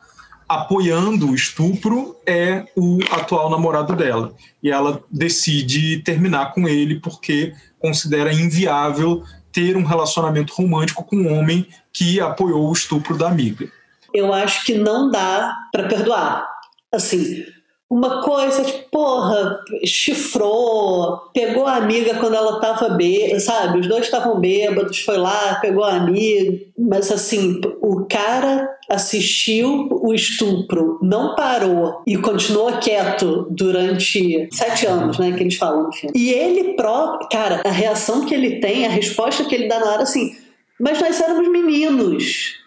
[0.48, 4.34] apoiando o estupro é o atual namorado dela.
[4.62, 11.38] E ela decide terminar com ele porque considera inviável ter um relacionamento romântico com um
[11.38, 13.68] homem que apoiou o estupro da amiga.
[14.12, 16.48] Eu acho que não dá para perdoar.
[16.92, 17.44] Assim,
[17.92, 23.80] uma coisa tipo, porra, chifrou, pegou a amiga quando ela tava bêbada, sabe?
[23.80, 26.58] Os dois estavam bêbados, foi lá, pegou a amiga.
[26.78, 35.18] Mas assim, o cara assistiu o estupro, não parou e continuou quieto durante sete anos,
[35.18, 35.32] né?
[35.32, 35.90] Que eles falam no.
[36.14, 39.92] E ele próprio, cara, a reação que ele tem, a resposta que ele dá na
[39.92, 40.34] hora assim,
[40.80, 42.62] mas nós éramos meninos.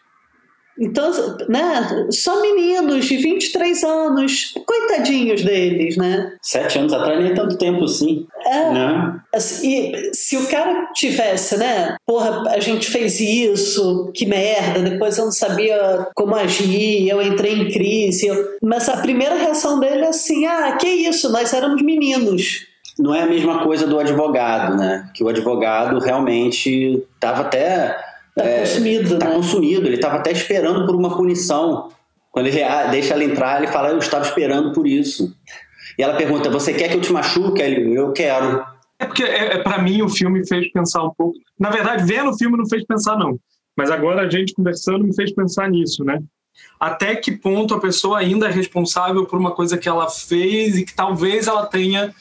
[0.78, 1.10] Então,
[1.48, 6.34] né, só meninos de 23 anos, coitadinhos deles, né?
[6.42, 8.28] Sete anos atrás nem tanto tempo assim.
[8.46, 8.72] É.
[8.72, 9.20] Né?
[9.34, 11.96] Assim, e se o cara tivesse, né?
[12.06, 17.54] Porra, a gente fez isso, que merda, depois eu não sabia como agir, eu entrei
[17.54, 18.28] em crise.
[18.28, 18.58] Eu...
[18.62, 23.24] Mas a primeira reação dele é assim: ah, que isso, nós éramos meninos não é
[23.24, 25.10] a mesma coisa do advogado, né?
[25.14, 27.98] Que o advogado realmente estava até
[28.36, 29.36] Tá é, consumido, tá né?
[29.36, 29.88] consumido.
[29.88, 31.90] Ele estava até esperando por uma punição.
[32.30, 32.60] Quando ele
[32.92, 35.34] deixa ela entrar, ele fala: Eu estava esperando por isso.
[35.98, 37.62] E ela pergunta: Você quer que eu te machuque?
[37.62, 38.64] Ele: Eu quero.
[39.00, 41.38] É porque, é, é para mim, o filme fez pensar um pouco.
[41.58, 43.40] Na verdade, vendo o filme não fez pensar, não.
[43.76, 46.22] Mas agora a gente conversando me fez pensar nisso, né?
[46.80, 50.86] Até que ponto a pessoa ainda é responsável por uma coisa que ela fez e
[50.86, 52.14] que talvez ela tenha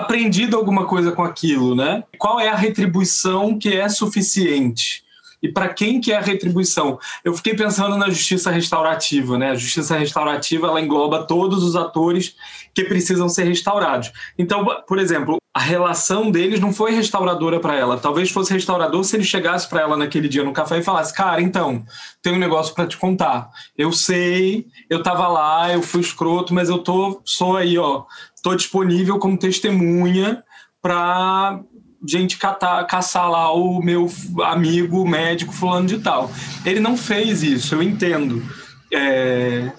[0.00, 2.04] aprendido alguma coisa com aquilo, né?
[2.18, 5.04] Qual é a retribuição que é suficiente?
[5.42, 6.98] e para quem que é a retribuição.
[7.24, 9.50] Eu fiquei pensando na justiça restaurativa, né?
[9.50, 12.36] A justiça restaurativa ela engloba todos os atores
[12.74, 14.12] que precisam ser restaurados.
[14.38, 17.98] Então, por exemplo, a relação deles não foi restauradora para ela.
[17.98, 21.42] Talvez fosse restaurador se ele chegasse para ela naquele dia no café e falasse: "Cara,
[21.42, 21.84] então,
[22.22, 23.50] tem um negócio para te contar.
[23.76, 28.04] Eu sei, eu tava lá, eu fui escroto, mas eu tô sou aí, ó,
[28.42, 30.42] tô disponível como testemunha
[30.82, 31.60] para
[32.06, 34.10] gente catar, caçar lá o meu
[34.42, 36.30] amigo médico fulano de tal.
[36.64, 38.42] Ele não fez isso, eu entendo.
[38.92, 39.70] É...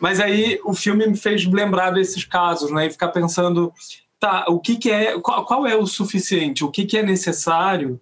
[0.00, 2.86] Mas aí o filme me fez lembrar desses casos, né?
[2.86, 3.72] E ficar pensando,
[4.18, 8.00] tá, o que, que é, qual, qual é o suficiente, o que, que é necessário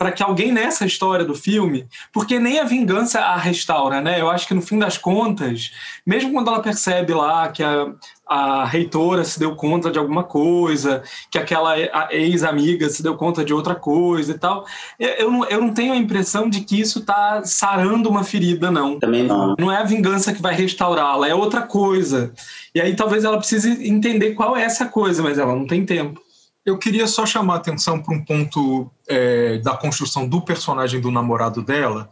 [0.00, 4.18] para que alguém nessa história do filme, porque nem a vingança a restaura, né?
[4.18, 5.72] Eu acho que no fim das contas,
[6.06, 7.92] mesmo quando ela percebe lá que a,
[8.26, 11.74] a reitora se deu conta de alguma coisa, que aquela
[12.10, 14.64] ex-amiga se deu conta de outra coisa e tal,
[14.98, 18.98] eu não, eu não tenho a impressão de que isso está sarando uma ferida, não.
[18.98, 19.54] Também não.
[19.58, 22.32] Não é a vingança que vai restaurá-la, é outra coisa.
[22.74, 26.22] E aí talvez ela precise entender qual é essa coisa, mas ela não tem tempo.
[26.70, 31.10] Eu queria só chamar a atenção para um ponto é, da construção do personagem do
[31.10, 32.08] namorado dela,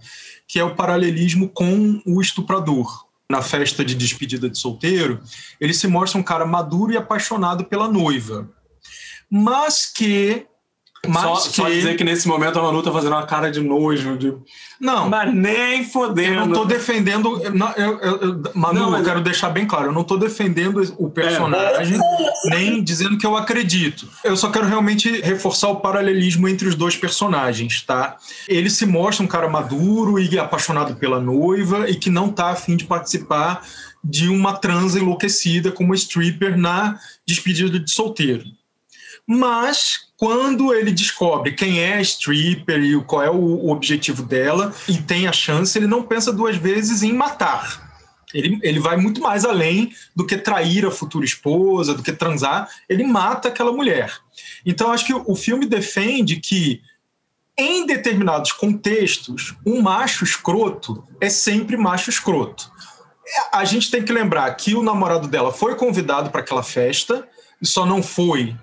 [0.49, 3.07] que é o paralelismo com o estuprador.
[3.31, 5.21] Na festa de despedida de solteiro,
[5.61, 8.51] ele se mostra um cara maduro e apaixonado pela noiva,
[9.31, 10.48] mas que
[11.07, 11.57] mas só, que...
[11.57, 14.17] só dizer que nesse momento a Manu tá fazendo uma cara de nojo.
[14.17, 14.35] De...
[14.81, 15.09] Não.
[15.09, 16.35] Mas nem fodendo.
[16.35, 17.41] Eu não tô defendendo.
[17.55, 19.87] Não, eu, eu, eu, Manu, não, eu quero deixar bem claro.
[19.87, 22.51] Eu não tô defendendo o personagem, é.
[22.51, 24.09] nem dizendo que eu acredito.
[24.25, 28.17] Eu só quero realmente reforçar o paralelismo entre os dois personagens, tá?
[28.49, 32.77] Ele se mostra um cara maduro e apaixonado pela noiva e que não tá afim
[32.77, 33.63] de participar
[34.03, 38.45] de uma transa enlouquecida como stripper na despedida de solteiro.
[39.27, 44.99] Mas quando ele descobre quem é a stripper e qual é o objetivo dela e
[44.99, 47.89] tem a chance, ele não pensa duas vezes em matar.
[48.35, 52.69] Ele, ele vai muito mais além do que trair a futura esposa, do que transar.
[52.89, 54.13] Ele mata aquela mulher.
[54.67, 56.83] Então, acho que o filme defende que,
[57.57, 62.71] em determinados contextos, um macho escroto é sempre macho escroto.
[63.53, 67.27] A gente tem que lembrar que o namorado dela foi convidado para aquela festa
[67.63, 68.57] e só não foi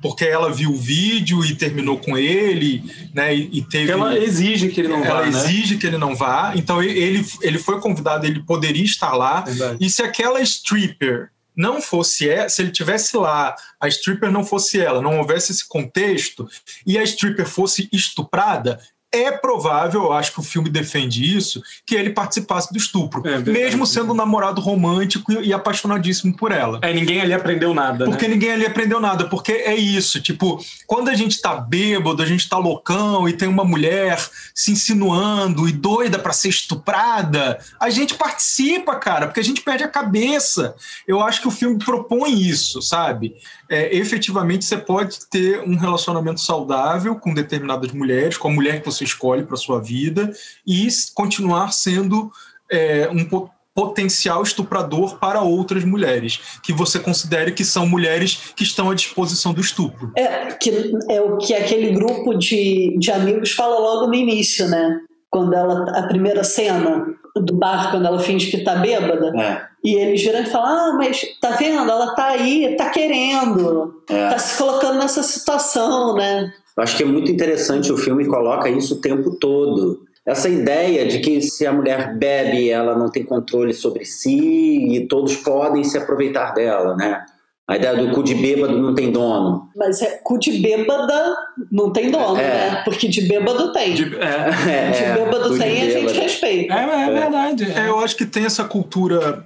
[0.00, 2.82] porque ela viu o vídeo e terminou com ele,
[3.14, 3.34] né?
[3.34, 3.90] E, e teve.
[3.90, 5.26] Ela exige que ele não ela vá.
[5.26, 5.80] Ela exige né?
[5.80, 6.52] que ele não vá.
[6.56, 9.40] Então ele, ele foi convidado, ele poderia estar lá.
[9.42, 9.78] Verdade.
[9.80, 14.80] E se aquela stripper não fosse ela, se ele tivesse lá, a stripper não fosse
[14.80, 16.48] ela, não houvesse esse contexto,
[16.84, 18.80] e a stripper fosse estuprada,
[19.14, 23.22] é provável, eu acho que o filme defende isso, que ele participasse do estupro.
[23.26, 26.80] É mesmo sendo um namorado romântico e, e apaixonadíssimo por ela.
[26.82, 28.04] É, ninguém ali aprendeu nada.
[28.04, 28.34] Porque né?
[28.34, 29.26] ninguém ali aprendeu nada.
[29.28, 33.48] Porque é isso, tipo, quando a gente tá bêbado, a gente tá loucão e tem
[33.48, 34.18] uma mulher
[34.54, 39.84] se insinuando e doida para ser estuprada, a gente participa, cara, porque a gente perde
[39.84, 40.74] a cabeça.
[41.06, 43.36] Eu acho que o filme propõe isso, sabe?
[43.68, 48.86] É, efetivamente, você pode ter um relacionamento saudável com determinadas mulheres, com a mulher que
[48.86, 50.32] você escolhe para sua vida,
[50.66, 52.30] e continuar sendo
[52.70, 58.62] é, um po- potencial estuprador para outras mulheres, que você considere que são mulheres que
[58.62, 60.12] estão à disposição do estupro.
[60.16, 65.00] É, que é o que aquele grupo de, de amigos fala logo no início, né?
[65.28, 65.90] Quando ela.
[65.98, 69.32] A primeira cena do bar, quando ela finge que tá bêbada.
[69.42, 71.90] É, E eles viram e falam: Ah, mas tá vendo?
[71.90, 74.00] Ela tá aí, tá querendo.
[74.08, 74.28] é.
[74.30, 76.52] Tá se colocando nessa situação, né?
[76.76, 80.00] Eu acho que é muito interessante o filme coloca isso o tempo todo.
[80.26, 85.06] Essa ideia de que se a mulher bebe, ela não tem controle sobre si e
[85.06, 87.24] todos podem se aproveitar dela, né?
[87.68, 89.68] A ideia do cu de bêbado não tem dono.
[89.76, 91.34] Mas é cu de bêbada
[91.72, 92.42] não tem dono, É.
[92.72, 92.82] né?
[92.84, 93.94] Porque de bêbado tem.
[93.94, 96.74] De- é, É, de é, bêbado de tem, a gente respeita.
[96.74, 97.64] é, é verdade.
[97.72, 99.44] É, eu acho que tem essa cultura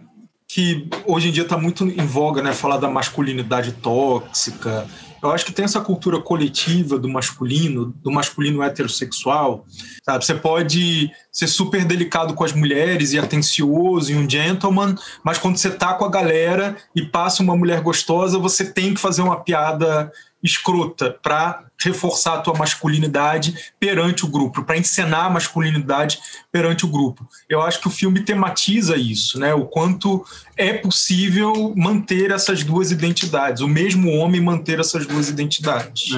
[0.48, 2.52] que hoje em dia está muito em voga, né?
[2.52, 4.86] Falar da masculinidade tóxica.
[5.22, 9.66] Eu acho que tem essa cultura coletiva do masculino, do masculino heterossexual,
[10.04, 10.24] sabe?
[10.24, 15.56] Você pode ser super delicado com as mulheres e atencioso e um gentleman, mas quando
[15.56, 19.40] você tá com a galera e passa uma mulher gostosa, você tem que fazer uma
[19.40, 26.18] piada escrota para reforçar a tua masculinidade perante o grupo, para encenar a masculinidade
[26.50, 27.26] perante o grupo.
[27.48, 29.54] Eu acho que o filme tematiza isso, né?
[29.54, 30.24] O quanto
[30.56, 36.10] é possível manter essas duas identidades, o mesmo homem manter essas duas identidades.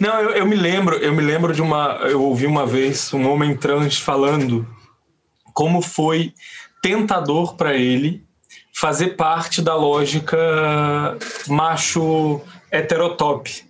[0.00, 1.98] Não, eu, eu me lembro, eu me lembro de uma.
[2.02, 4.66] Eu ouvi uma vez um homem trans falando
[5.52, 6.32] como foi
[6.80, 8.24] tentador para ele
[8.72, 10.38] fazer parte da lógica
[11.48, 13.67] macho heterotop.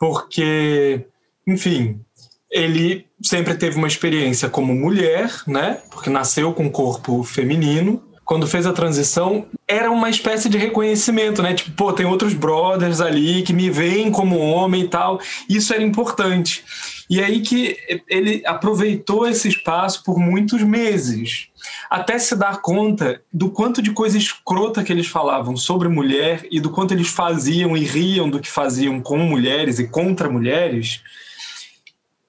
[0.00, 1.06] Porque,
[1.46, 2.00] enfim,
[2.50, 5.82] ele sempre teve uma experiência como mulher, né?
[5.90, 8.02] Porque nasceu com corpo feminino.
[8.24, 11.52] Quando fez a transição, era uma espécie de reconhecimento, né?
[11.52, 15.20] Tipo, pô, tem outros brothers ali que me veem como homem e tal.
[15.48, 16.64] Isso era importante.
[17.10, 17.76] E aí que
[18.08, 21.48] ele aproveitou esse espaço por muitos meses,
[21.90, 26.60] até se dar conta do quanto de coisa escrota que eles falavam sobre mulher e
[26.60, 31.02] do quanto eles faziam e riam do que faziam com mulheres e contra mulheres.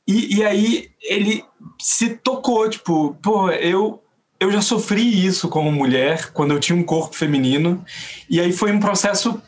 [0.07, 1.45] E, e aí ele
[1.79, 4.01] se tocou, tipo, pô, eu,
[4.39, 7.85] eu já sofri isso como mulher quando eu tinha um corpo feminino,
[8.27, 9.39] e aí foi um processo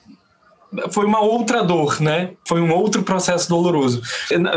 [0.91, 2.31] foi uma outra dor, né?
[2.47, 4.01] Foi um outro processo doloroso.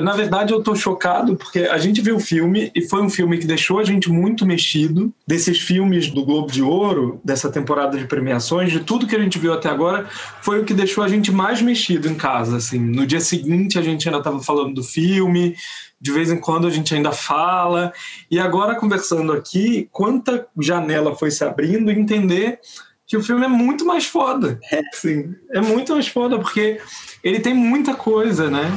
[0.02, 3.38] Na, verdade, eu tô chocado porque a gente viu o filme e foi um filme
[3.38, 5.12] que deixou a gente muito mexido.
[5.26, 9.38] Desses filmes do Globo de Ouro, dessa temporada de premiações, de tudo que a gente
[9.38, 10.06] viu até agora,
[10.40, 12.56] foi o que deixou a gente mais mexido em casa.
[12.56, 15.54] Assim, no dia seguinte a gente ainda estava falando do filme,
[16.00, 17.92] de vez em quando a gente ainda fala.
[18.30, 22.60] E agora conversando aqui, quanta janela foi se abrindo, entender
[23.06, 24.58] que o filme é muito mais foda.
[24.72, 24.82] É.
[24.92, 26.80] Sim, é muito mais foda, porque
[27.22, 28.76] ele tem muita coisa, né?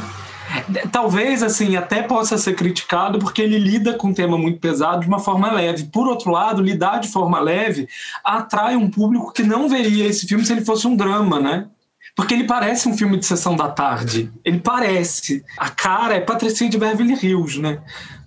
[0.92, 5.08] Talvez, assim, até possa ser criticado porque ele lida com um tema muito pesado de
[5.08, 5.84] uma forma leve.
[5.86, 7.88] Por outro lado, lidar de forma leve
[8.24, 11.68] atrai um público que não veria esse filme se ele fosse um drama, né?
[12.15, 14.32] Porque ele parece um filme de sessão da tarde.
[14.44, 15.44] Ele parece.
[15.58, 17.80] A cara é Patricinha de Beverly Hills, né?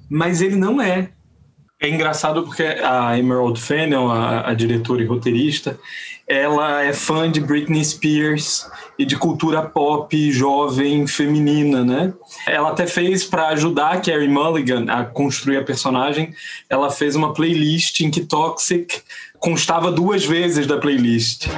[0.08, 1.10] Mas ele não é.
[1.82, 5.76] É engraçado porque a Emerald Fennell, a, a, diretora e roteirista,
[6.28, 12.14] ela é fã de Britney Spears e de cultura pop jovem feminina, né?
[12.46, 16.32] Ela até fez para ajudar a Carey Mulligan a construir a personagem,
[16.70, 19.02] ela fez uma playlist em que Toxic
[19.40, 21.48] constava duas vezes da playlist.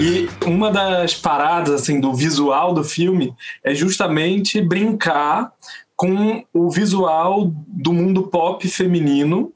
[0.00, 5.52] E uma das paradas assim do visual do filme é justamente brincar
[5.96, 9.52] com o visual do mundo pop feminino,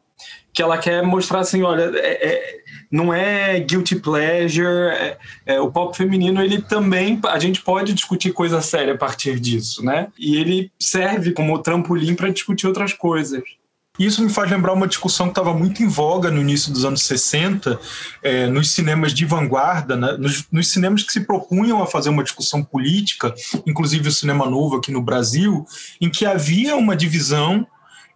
[0.52, 5.70] que ela quer mostrar assim, olha, é, é, não é guilty pleasure, é, é, o
[5.70, 10.08] pop feminino ele também a gente pode discutir coisa séria a partir disso, né?
[10.18, 13.42] E ele serve como trampolim para discutir outras coisas.
[13.98, 17.02] Isso me faz lembrar uma discussão que estava muito em voga no início dos anos
[17.02, 17.78] 60,
[18.22, 22.24] é, nos cinemas de vanguarda, né, nos, nos, cinemas que se propunham a fazer uma
[22.24, 23.34] discussão política,
[23.66, 25.66] inclusive o Cinema Novo aqui no Brasil,
[26.00, 27.66] em que havia uma divisão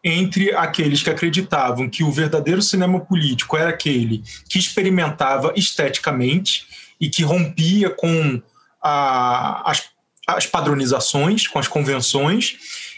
[0.03, 6.67] entre aqueles que acreditavam que o verdadeiro cinema político era aquele que experimentava esteticamente
[7.01, 8.41] e que rompia com
[8.81, 9.91] a, as,
[10.27, 12.57] as padronizações, com as convenções,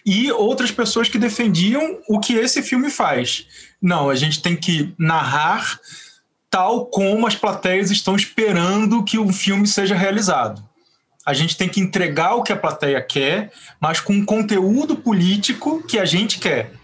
[0.09, 3.47] e outras pessoas que defendiam o que esse filme faz.
[3.81, 5.79] Não, a gente tem que narrar
[6.49, 10.67] tal como as plateias estão esperando que o filme seja realizado.
[11.27, 15.83] A gente tem que entregar o que a plateia quer, mas com um conteúdo político
[15.87, 16.78] que a gente quer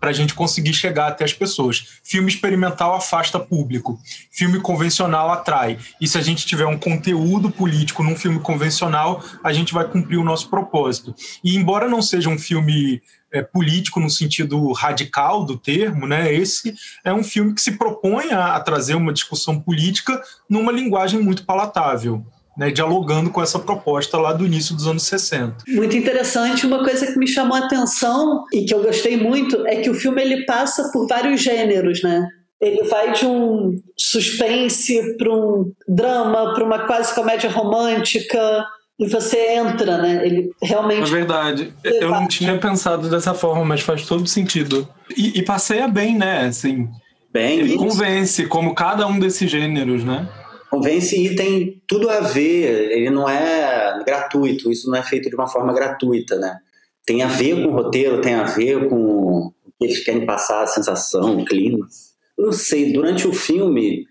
[0.00, 2.00] para a gente conseguir chegar até as pessoas.
[2.02, 4.00] Filme experimental afasta público,
[4.32, 5.78] filme convencional atrai.
[6.00, 10.18] E se a gente tiver um conteúdo político num filme convencional, a gente vai cumprir
[10.18, 11.14] o nosso propósito.
[11.44, 16.32] E embora não seja um filme é, político no sentido radical do termo, né?
[16.32, 16.74] Esse
[17.04, 21.44] é um filme que se propõe a, a trazer uma discussão política numa linguagem muito
[21.44, 22.24] palatável
[22.60, 25.64] né, dialogando com essa proposta lá do início dos anos 60.
[25.66, 26.66] Muito interessante.
[26.66, 29.94] Uma coisa que me chamou a atenção e que eu gostei muito é que o
[29.94, 32.28] filme ele passa por vários gêneros, né?
[32.60, 38.62] Ele vai de um suspense para um drama, para uma quase comédia romântica,
[38.98, 40.20] e você entra, né?
[40.22, 41.10] Ele realmente.
[41.10, 41.72] É verdade.
[41.82, 44.86] Eu não tinha pensado dessa forma, mas faz todo sentido.
[45.16, 46.44] E, e passeia bem, né?
[46.44, 46.90] Assim,
[47.32, 47.60] bem.
[47.60, 47.78] Ele isso.
[47.78, 50.28] convence, como cada um desses gêneros, né?
[50.70, 55.34] Convence e tem tudo a ver, ele não é gratuito, isso não é feito de
[55.34, 56.58] uma forma gratuita, né?
[57.04, 60.62] Tem a ver com o roteiro, tem a ver com o que eles querem passar,
[60.62, 61.88] a sensação, o clima.
[62.38, 64.06] não sei, durante o filme,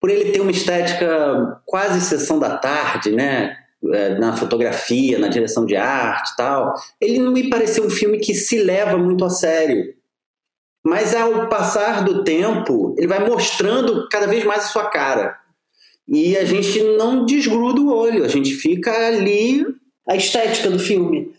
[0.00, 3.56] por ele ter uma estética quase sessão da tarde, né?
[3.92, 8.32] É, na fotografia, na direção de arte tal, ele não me pareceu um filme que
[8.34, 9.92] se leva muito a sério.
[10.82, 15.43] Mas ao passar do tempo, ele vai mostrando cada vez mais a sua cara
[16.08, 19.64] e a gente não desgruda o olho, a gente fica ali.
[20.06, 21.32] A estética do filme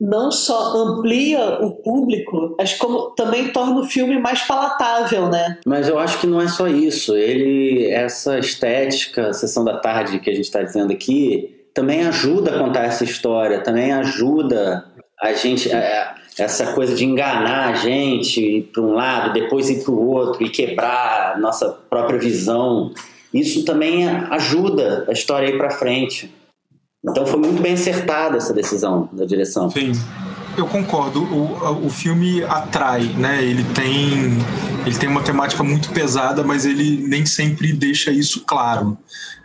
[0.00, 5.58] não só amplia o público, mas como também torna o filme mais palatável, né?
[5.66, 7.16] Mas eu acho que não é só isso.
[7.16, 12.58] Ele, essa estética, sessão da tarde que a gente está dizendo aqui, também ajuda a
[12.58, 14.84] contar essa história, também ajuda
[15.20, 15.72] a gente.
[15.72, 20.44] A, essa coisa de enganar a gente, para um lado, depois ir para o outro
[20.44, 22.92] e quebrar nossa própria visão
[23.32, 26.32] isso também ajuda a história a ir para frente.
[27.04, 29.70] Então foi muito bem acertada essa decisão da direção.
[29.70, 29.92] Sim,
[30.56, 31.22] eu concordo.
[31.22, 33.44] O, o filme atrai, né?
[33.44, 34.38] Ele tem,
[34.84, 38.98] ele tem uma temática muito pesada, mas ele nem sempre deixa isso claro.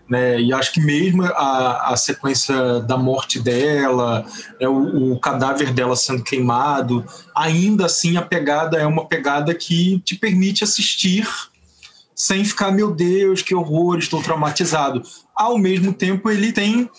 [0.10, 0.42] Né?
[0.42, 4.26] E acho que mesmo a, a sequência da morte dela,
[4.60, 7.06] é o, o, cadáver dela sendo queimado,
[7.36, 11.26] ainda assim a pegada é uma pegada que te permite assistir
[12.16, 15.02] sem ficar, meu Deus, que horror, estou traumatizado.
[15.36, 16.90] Ao mesmo tempo, ele tem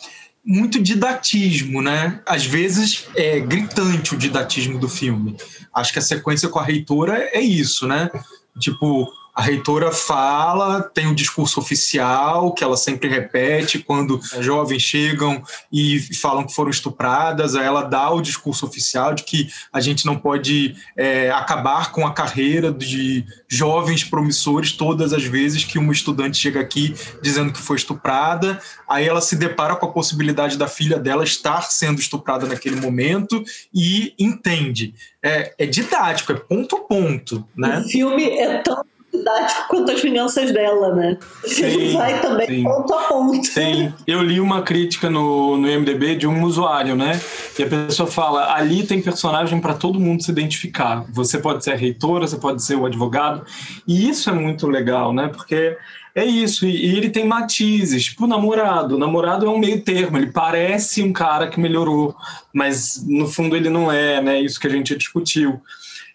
[0.44, 2.20] muito didatismo, né?
[2.26, 5.36] Às vezes é gritante o didatismo do filme.
[5.72, 8.10] Acho que a sequência com a reitora é isso, né?
[8.58, 15.42] Tipo, a reitora fala, tem um discurso oficial que ela sempre repete quando jovens chegam
[15.72, 20.06] e falam que foram estupradas, aí ela dá o discurso oficial de que a gente
[20.06, 25.92] não pode é, acabar com a carreira de jovens promissores todas as vezes que uma
[25.92, 30.68] estudante chega aqui dizendo que foi estuprada, aí ela se depara com a possibilidade da
[30.68, 33.42] filha dela estar sendo estuprada naquele momento
[33.74, 34.94] e entende.
[35.20, 37.80] É, é didático, é ponto a ponto, né?
[37.80, 38.84] O filme é tão
[39.16, 41.16] didático quanto as crianças dela, né?
[41.44, 42.64] Sim, vai também sim.
[42.64, 43.46] ponto a ponto.
[43.46, 47.20] Sim, eu li uma crítica no, no MDB de um usuário, né?
[47.58, 51.04] E a pessoa fala: ali tem personagem para todo mundo se identificar.
[51.12, 53.44] Você pode ser a reitora, você pode ser o advogado.
[53.86, 55.28] E isso é muito legal, né?
[55.28, 55.76] Porque
[56.14, 58.94] é isso, e, e ele tem matizes, tipo o namorado.
[58.94, 62.14] O namorado é um meio termo, ele parece um cara que melhorou,
[62.52, 64.40] mas no fundo ele não é, né?
[64.40, 65.60] Isso que a gente discutiu.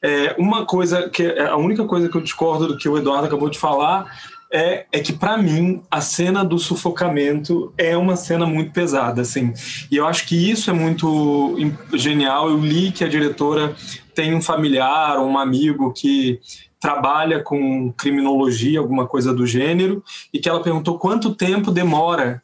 [0.01, 3.49] É, uma coisa que a única coisa que eu discordo do que o Eduardo acabou
[3.49, 4.09] de falar
[4.51, 9.53] é, é que para mim a cena do sufocamento é uma cena muito pesada, assim.
[9.91, 11.55] E eu acho que isso é muito
[11.93, 12.49] genial.
[12.49, 13.75] Eu li que a diretora
[14.15, 16.39] tem um familiar, um amigo que
[16.79, 22.41] trabalha com criminologia, alguma coisa do gênero, e que ela perguntou quanto tempo demora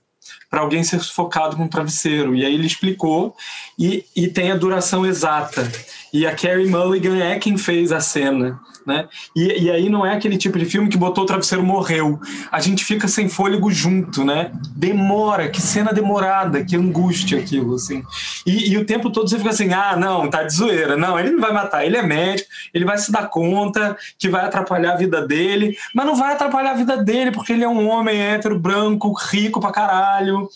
[0.49, 2.35] para alguém ser sufocado com um travesseiro.
[2.35, 3.35] E aí ele explicou
[3.77, 5.71] e, e tem a duração exata.
[6.15, 8.57] E a Carrie Mulligan é quem fez a cena.
[8.87, 9.05] Né?
[9.35, 12.17] E, e aí não é aquele tipo de filme que botou o travesseiro morreu.
[12.49, 14.49] A gente fica sem fôlego junto, né?
[14.77, 18.01] Demora, que cena demorada, que angústia aquilo, assim.
[18.45, 20.95] E, e o tempo todo você fica assim, ah, não, tá de zoeira.
[20.95, 24.45] Não, ele não vai matar, ele é médico, ele vai se dar conta que vai
[24.45, 27.89] atrapalhar a vida dele, mas não vai atrapalhar a vida dele, porque ele é um
[27.89, 30.47] homem hétero, branco, rico pra caralho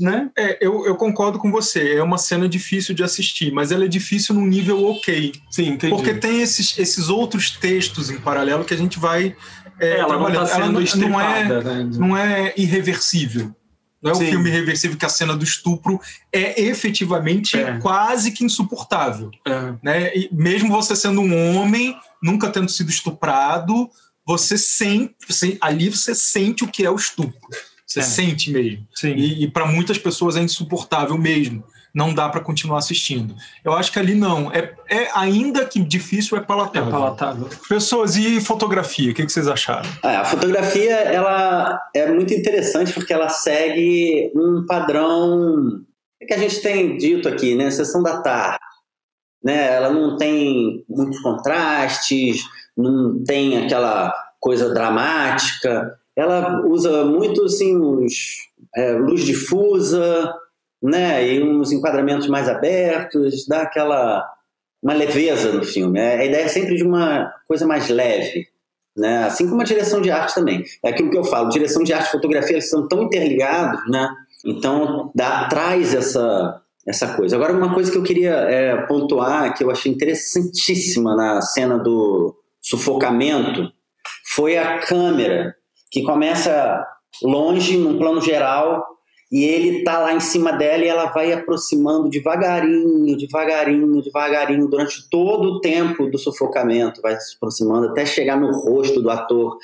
[0.00, 0.30] né?
[0.36, 1.94] É, eu, eu concordo com você.
[1.94, 5.32] É uma cena difícil de assistir, mas ela é difícil num nível ok.
[5.50, 5.94] Sim, entendi.
[5.94, 9.36] Porque tem esses, esses outros textos em paralelo que a gente vai
[9.80, 11.90] é, ela não tá ela não, não é, né?
[11.96, 13.54] não é irreversível.
[14.02, 14.24] Não é Sim.
[14.24, 16.00] o filme irreversível que a cena do estupro
[16.32, 17.78] é efetivamente é.
[17.78, 19.30] quase que insuportável.
[19.46, 19.74] É.
[19.82, 20.16] Né?
[20.16, 23.90] E mesmo você sendo um homem, nunca tendo sido estuprado,
[24.26, 25.14] você sente,
[25.60, 27.48] ali você sente o que é o estupro.
[27.90, 28.02] Você é.
[28.04, 28.86] sente mesmo.
[28.94, 29.14] Sim.
[29.16, 31.64] E, e para muitas pessoas é insuportável mesmo.
[31.92, 33.34] Não dá para continuar assistindo.
[33.64, 34.52] Eu acho que ali não.
[34.52, 36.88] É, é ainda que difícil, é palatável.
[36.88, 37.48] É palatável.
[37.68, 39.10] Pessoas, e fotografia?
[39.10, 39.90] O que, que vocês acharam?
[40.04, 45.84] É, a fotografia ela é muito interessante porque ela segue um padrão
[46.24, 47.72] que a gente tem dito aqui, né?
[47.72, 48.60] Sessão da tarde.
[49.42, 49.74] Né?
[49.74, 52.40] Ela não tem muitos contrastes,
[52.76, 57.76] não tem aquela coisa dramática ela usa muito assim,
[58.74, 60.32] é, luz difusa,
[60.82, 64.26] né, e uns enquadramentos mais abertos, dá aquela
[64.82, 65.98] uma leveza no filme.
[65.98, 68.46] É, a ideia é sempre de uma coisa mais leve,
[68.96, 69.24] né?
[69.24, 70.64] Assim como a direção de arte também.
[70.82, 74.08] É aquilo que eu falo, direção de arte e fotografia eles são tão interligados, né?
[74.44, 77.36] Então dá, traz essa essa coisa.
[77.36, 82.34] Agora uma coisa que eu queria é, pontuar que eu achei interessantíssima na cena do
[82.60, 83.70] sufocamento
[84.34, 85.54] foi a câmera
[85.90, 86.86] que começa
[87.22, 88.86] longe, num plano geral,
[89.30, 95.08] e ele tá lá em cima dela e ela vai aproximando devagarinho, devagarinho, devagarinho, durante
[95.08, 99.56] todo o tempo do sufocamento, vai se aproximando até chegar no rosto do ator,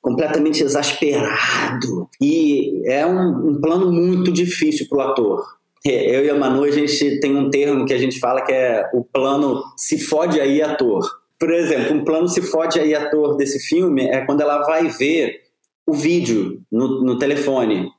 [0.00, 2.08] completamente exasperado.
[2.20, 5.58] E é um, um plano muito difícil para o ator.
[5.84, 8.52] É, eu e a Manu, a gente tem um termo que a gente fala que
[8.52, 11.04] é o plano se fode aí ator.
[11.40, 15.47] Por exemplo, um plano se fode aí ator desse filme é quando ela vai ver
[15.88, 17.90] o vídeo no, no telefone,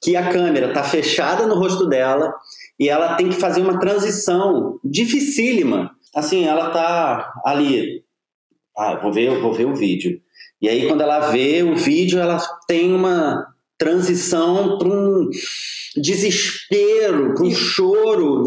[0.00, 2.32] que a câmera está fechada no rosto dela
[2.78, 5.90] e ela tem que fazer uma transição dificílima.
[6.14, 8.04] Assim, ela tá ali.
[8.76, 10.20] Ah, vou ver, vou ver o vídeo.
[10.62, 13.44] E aí, quando ela vê o vídeo, ela tem uma
[13.76, 15.28] transição para um
[15.96, 18.44] desespero, para um choro,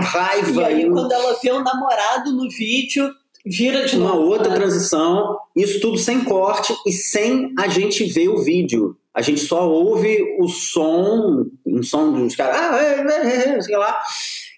[0.00, 0.62] raiva.
[0.62, 3.12] E aí, quando ela vê o namorado no vídeo,
[3.46, 4.56] vira de uma novo, outra né?
[4.56, 8.96] transição, isso tudo sem corte e sem a gente ver o vídeo.
[9.14, 13.76] A gente só ouve o som, um som dos caras, ah, é, é, é, sei
[13.76, 13.96] lá,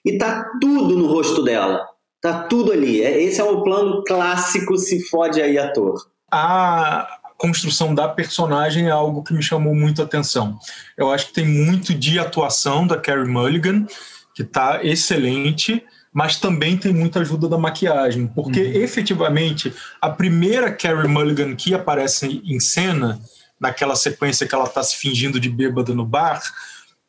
[0.05, 1.87] e tá tudo no rosto dela.
[2.21, 3.01] Tá tudo ali.
[3.01, 5.95] Esse é o plano clássico se fode aí ator.
[6.33, 10.59] A construção da personagem é algo que me chamou muito a atenção.
[10.97, 13.87] Eu acho que tem muito de atuação da Carrie Mulligan,
[14.35, 15.85] que tá excelente
[16.19, 18.83] mas também tem muita ajuda da maquiagem, porque uhum.
[18.83, 23.21] efetivamente a primeira Carrie Mulligan que aparece em cena,
[23.61, 26.43] naquela sequência que ela está se fingindo de bêbada no bar,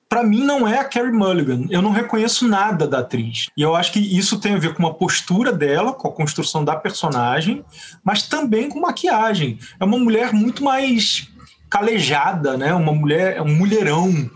[0.07, 1.65] para mim não é a Carrie Mulligan.
[1.71, 3.47] Eu não reconheço nada da atriz.
[3.57, 6.63] E eu acho que isso tem a ver com a postura dela, com a construção
[6.63, 7.65] da personagem,
[8.03, 9.57] mas também com maquiagem.
[9.79, 11.27] É uma mulher muito mais
[11.67, 12.75] calejada, né?
[12.75, 14.29] Uma mulher, é um mulherão.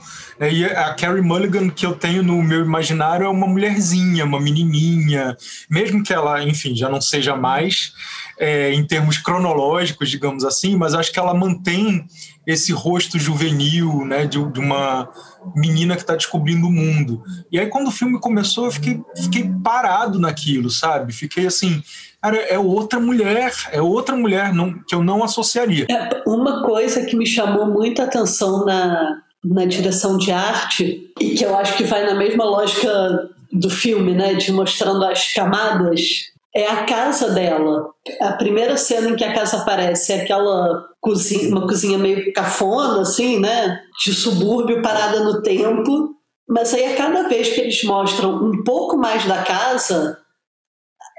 [0.52, 5.38] E a Carrie Mulligan que eu tenho no meu imaginário é uma mulherzinha, uma menininha,
[5.70, 7.94] mesmo que ela, enfim, já não seja mais
[8.40, 12.06] é, em termos cronológicos, digamos assim, mas acho que ela mantém
[12.46, 15.10] esse rosto juvenil, né, de, de uma
[15.56, 17.24] menina que está descobrindo o mundo.
[17.52, 21.14] E aí quando o filme começou, eu fiquei, fiquei parado naquilo, sabe?
[21.14, 21.82] Fiquei assim,
[22.22, 25.86] cara, é outra mulher, é outra mulher não, que eu não associaria.
[25.90, 31.44] É, uma coisa que me chamou muita atenção na, na direção de arte, e que
[31.44, 36.68] eu acho que vai na mesma lógica do filme, né, de mostrando as camadas, é
[36.68, 37.90] a casa dela.
[38.22, 43.02] A primeira cena em que a casa aparece é aquela cozinha, uma cozinha meio cafona,
[43.02, 46.16] assim, né, de subúrbio parada no tempo.
[46.48, 50.20] Mas aí a cada vez que eles mostram um pouco mais da casa,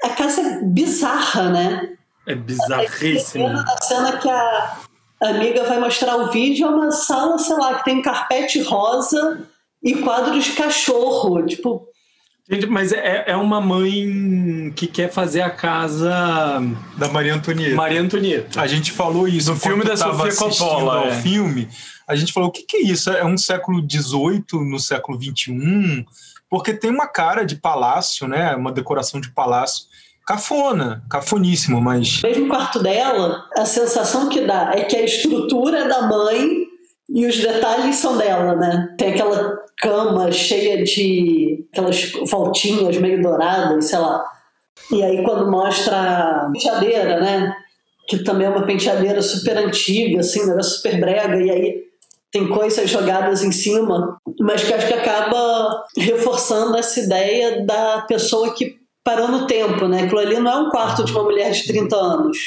[0.04, 1.96] a casa é bizarra, né?
[2.26, 3.64] É bizarríssima.
[3.66, 4.78] A cena que a,
[5.24, 9.48] a amiga vai mostrar o vídeo, é uma sala, sei lá, que tem carpete rosa
[9.82, 11.44] e quadros de cachorro.
[11.46, 11.88] Tipo,
[12.50, 16.10] Gente, mas é, é uma mãe que quer fazer a casa
[16.98, 17.74] da Maria Antonieta.
[17.74, 18.60] Maria Antonieta.
[18.60, 21.06] A gente falou isso no filme da Sofia Coppola.
[21.06, 21.22] É.
[21.22, 21.68] filme,
[22.06, 23.10] a gente falou o que, que é isso?
[23.10, 26.04] É um século XVIII no século XXI?
[26.50, 28.54] Porque tem uma cara de palácio, né?
[28.54, 29.86] Uma decoração de palácio
[30.26, 32.22] cafona, cafoníssimo, mas.
[32.22, 36.64] Mesmo quarto dela, a sensação que dá é que a estrutura da mãe
[37.08, 38.94] e os detalhes são dela, né?
[38.98, 44.24] Tem aquela cama cheia de aquelas voltinhas meio douradas, sei lá.
[44.90, 47.54] E aí quando mostra a penteadeira, né?
[48.08, 50.62] Que também é uma penteadeira super antiga, assim, né?
[50.62, 51.84] super brega, e aí
[52.30, 58.52] tem coisas jogadas em cima, mas que acho que acaba reforçando essa ideia da pessoa
[58.52, 60.04] que parou no tempo, né?
[60.04, 62.38] Aquilo ali não é um quarto de uma mulher de 30 anos.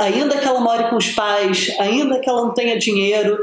[0.00, 3.38] Ainda que ela more com os pais, ainda que ela não tenha dinheiro,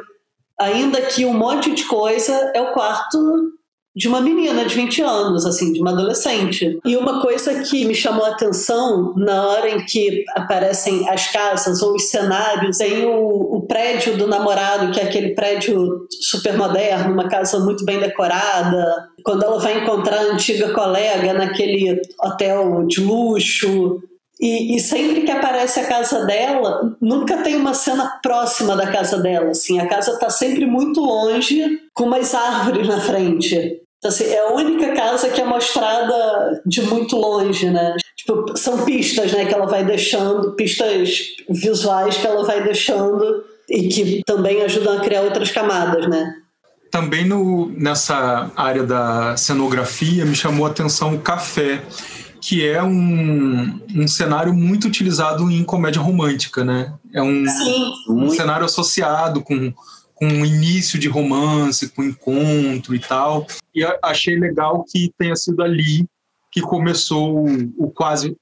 [0.60, 3.54] ainda que um monte de coisa, é o quarto
[3.96, 6.80] de uma menina de 20 anos, assim, de uma adolescente.
[6.84, 11.82] E uma coisa que me chamou a atenção na hora em que aparecem as casas
[11.82, 17.14] ou os cenários, tem o, o prédio do namorado, que é aquele prédio super moderno,
[17.14, 19.10] uma casa muito bem decorada.
[19.24, 24.02] Quando ela vai encontrar a antiga colega naquele hotel de luxo,
[24.42, 29.18] e, e, sempre que aparece a casa dela, nunca tem uma cena próxima da casa
[29.18, 29.52] dela.
[29.52, 33.83] Assim, a casa está sempre muito longe, com umas árvores na frente.
[34.04, 37.96] Então, assim, é a única casa que é mostrada de muito longe, né?
[38.18, 43.88] Tipo, são pistas, né, que ela vai deixando, pistas visuais que ela vai deixando e
[43.88, 46.36] que também ajudam a criar outras camadas, né?
[46.92, 51.82] Também no, nessa área da cenografia me chamou a atenção o café
[52.42, 56.94] que é um, um cenário muito utilizado em comédia romântica, né?
[57.14, 57.46] É um,
[58.10, 59.74] um cenário associado com,
[60.24, 63.46] com um início de romance, com encontro e tal.
[63.76, 66.08] E achei legal que tenha sido ali
[66.52, 68.36] que começou o, o quase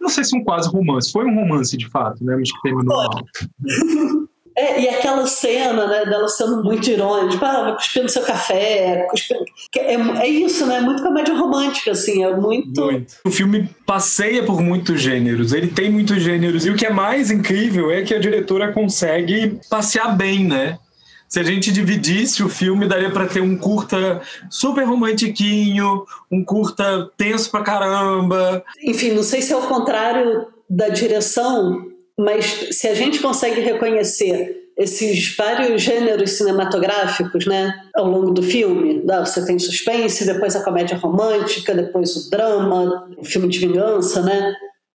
[0.00, 2.36] não sei se um quase romance, foi um romance de fato, né?
[2.36, 3.24] Mas que terminou mal.
[4.56, 9.44] É, e aquela cena, né, dela sendo muito irônica, tipo, ah, no seu café, cuspindo...
[9.76, 12.80] é, é isso, né, muito comédia romântica, assim, é muito...
[12.80, 13.14] muito...
[13.26, 17.32] O filme passeia por muitos gêneros, ele tem muitos gêneros, e o que é mais
[17.32, 20.78] incrível é que a diretora consegue passear bem, né,
[21.34, 27.10] se a gente dividisse o filme, daria para ter um curta super romantiquinho, um curta
[27.16, 28.64] tenso pra caramba.
[28.80, 34.68] Enfim, não sei se é o contrário da direção, mas se a gente consegue reconhecer
[34.78, 40.96] esses vários gêneros cinematográficos, né, ao longo do filme, você tem suspense, depois a comédia
[40.96, 44.54] romântica, depois o drama, o filme de vingança, né?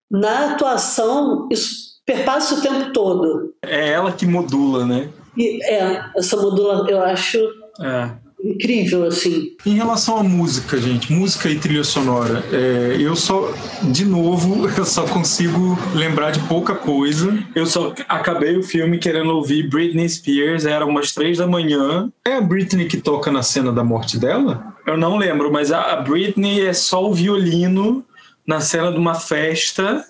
[0.09, 3.53] Na atuação, isso perpassa o tempo todo.
[3.61, 5.09] É ela que modula, né?
[5.39, 7.39] E, é, essa modula, eu acho.
[7.81, 9.55] É incrível, assim.
[9.65, 13.51] Em relação à música, gente, música e trilha sonora, é, eu só,
[13.91, 17.37] de novo, eu só consigo lembrar de pouca coisa.
[17.53, 22.11] Eu só acabei o filme querendo ouvir Britney Spears, era umas três da manhã.
[22.25, 24.73] É a Britney que toca na cena da morte dela?
[24.85, 28.03] Eu não lembro, mas a, a Britney é só o violino
[28.47, 30.05] na cena de uma festa.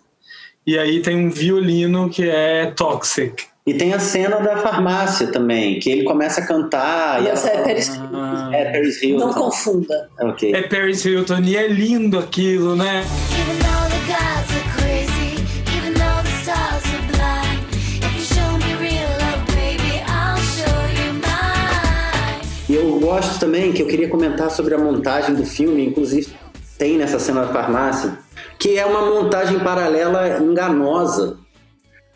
[0.65, 3.49] E aí tem um violino que é Toxic.
[3.70, 7.24] E tem a cena da farmácia também, que ele começa a cantar.
[7.24, 8.09] Essa é Paris Hilton.
[8.15, 8.49] Ah.
[8.51, 9.26] É Paris Hilton.
[9.28, 10.09] Não confunda.
[10.20, 10.55] Okay.
[10.55, 13.05] É Paris Hilton e é lindo aquilo, né?
[22.67, 26.34] Eu gosto também, que eu queria comentar sobre a montagem do filme, inclusive
[26.76, 28.17] tem nessa cena da farmácia,
[28.57, 31.38] que é uma montagem paralela enganosa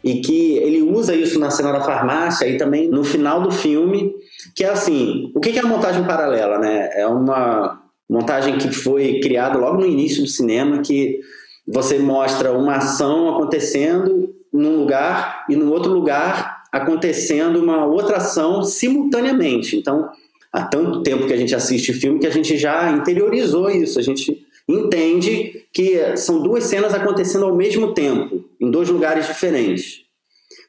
[0.04, 4.14] e que ele usa isso na cena da farmácia e também no final do filme,
[4.54, 6.90] que é assim, o que é a montagem paralela, né?
[6.94, 11.22] É uma montagem que foi criada logo no início do cinema, que
[11.66, 18.64] você mostra uma ação acontecendo num lugar e no outro lugar acontecendo uma outra ação
[18.64, 19.78] simultaneamente.
[19.78, 20.10] Então,
[20.52, 24.02] há tanto tempo que a gente assiste filme que a gente já interiorizou isso, a
[24.02, 30.04] gente entende que são duas cenas acontecendo ao mesmo tempo, em dois lugares diferentes.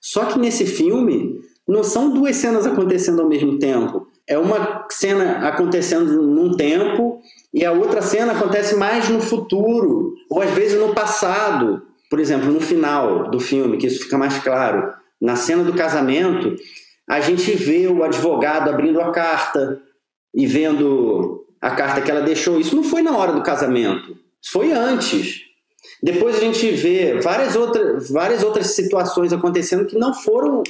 [0.00, 4.06] Só que nesse filme, não são duas cenas acontecendo ao mesmo tempo.
[4.26, 7.20] É uma cena acontecendo num tempo
[7.52, 11.82] e a outra cena acontece mais no futuro, ou às vezes no passado.
[12.10, 14.92] Por exemplo, no final do filme, que isso fica mais claro.
[15.20, 16.54] Na cena do casamento,
[17.08, 19.80] a gente vê o advogado abrindo a carta
[20.34, 22.60] e vendo a carta que ela deixou.
[22.60, 24.14] Isso não foi na hora do casamento,
[24.52, 25.40] foi antes.
[26.02, 30.62] Depois a gente vê várias outras, várias outras situações acontecendo que não foram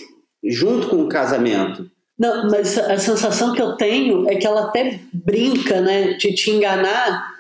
[0.45, 1.91] junto com o casamento.
[2.17, 6.53] Não, mas a sensação que eu tenho é que ela até brinca, né, de te
[6.53, 7.35] enganar,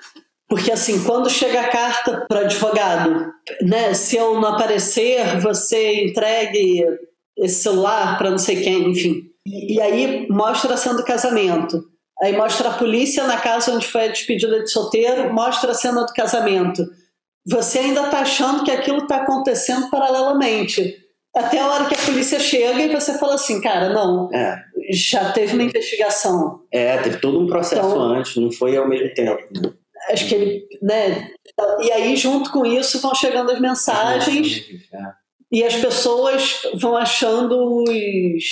[0.48, 3.32] Porque assim, quando chega a carta para advogado,
[3.62, 6.84] né, se eu não aparecer, você entregue
[7.36, 9.30] esse celular para não sei quem, enfim.
[9.46, 11.93] E, e, aí mostra a cena do casamento.
[12.22, 16.04] Aí mostra a polícia na casa onde foi a despedida de solteiro, mostra a cena
[16.04, 16.84] do casamento.
[17.46, 21.04] Você ainda está achando que aquilo está acontecendo paralelamente.
[21.36, 24.56] Até a hora que a polícia chega e você fala assim, cara, não, é.
[24.92, 26.60] já teve uma investigação.
[26.70, 29.42] É, teve todo um processo então, antes, não foi ao mesmo tempo.
[29.52, 29.72] Né?
[30.10, 31.30] Acho que ele, né?
[31.80, 34.98] E aí, junto com isso, vão chegando as mensagens é.
[35.50, 38.44] e as pessoas vão achando os,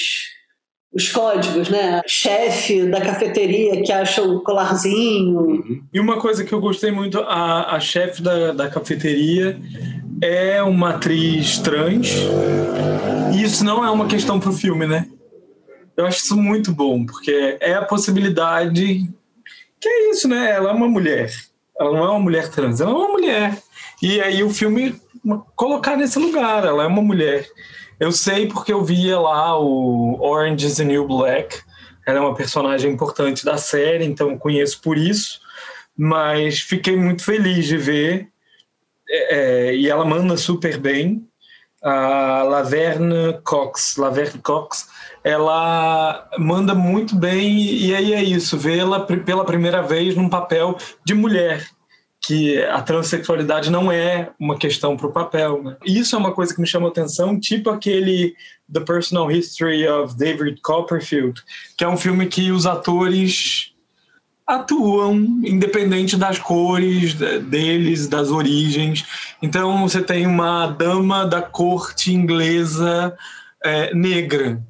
[0.92, 2.02] os códigos, né?
[2.06, 5.40] Chefe da cafeteria que acha o colarzinho.
[5.40, 5.82] Uhum.
[5.92, 9.58] E uma coisa que eu gostei muito, a, a chefe da, da cafeteria
[10.20, 12.14] é uma atriz trans.
[13.34, 15.08] E isso não é uma questão pro filme, né?
[15.96, 19.08] Eu acho isso muito bom, porque é a possibilidade.
[19.80, 20.50] Que é isso, né?
[20.50, 21.30] Ela é uma mulher.
[21.78, 23.58] Ela não é uma mulher trans, ela é uma mulher.
[24.02, 24.94] E aí o filme
[25.56, 27.46] colocar nesse lugar, ela é uma mulher.
[27.98, 31.60] Eu sei porque eu via lá o Orange is the New Black.
[32.06, 35.40] Ela é uma personagem importante da série, então conheço por isso.
[35.96, 38.28] Mas fiquei muito feliz de ver
[39.08, 41.26] é, é, e ela manda super bem.
[41.82, 44.88] A Laverne Cox, Laverne Cox,
[45.24, 51.12] ela manda muito bem e aí é isso, vê-la pela primeira vez num papel de
[51.12, 51.66] mulher,
[52.24, 55.62] que a transexualidade não é uma questão para o papel.
[55.62, 55.76] Né?
[55.84, 58.34] Isso é uma coisa que me chamou atenção, tipo aquele
[58.72, 61.42] The Personal History of David Copperfield,
[61.76, 63.72] que é um filme que os atores
[64.46, 65.14] atuam
[65.44, 69.04] independente das cores deles, das origens.
[69.40, 73.16] Então você tem uma dama da corte inglesa
[73.64, 74.62] é, negra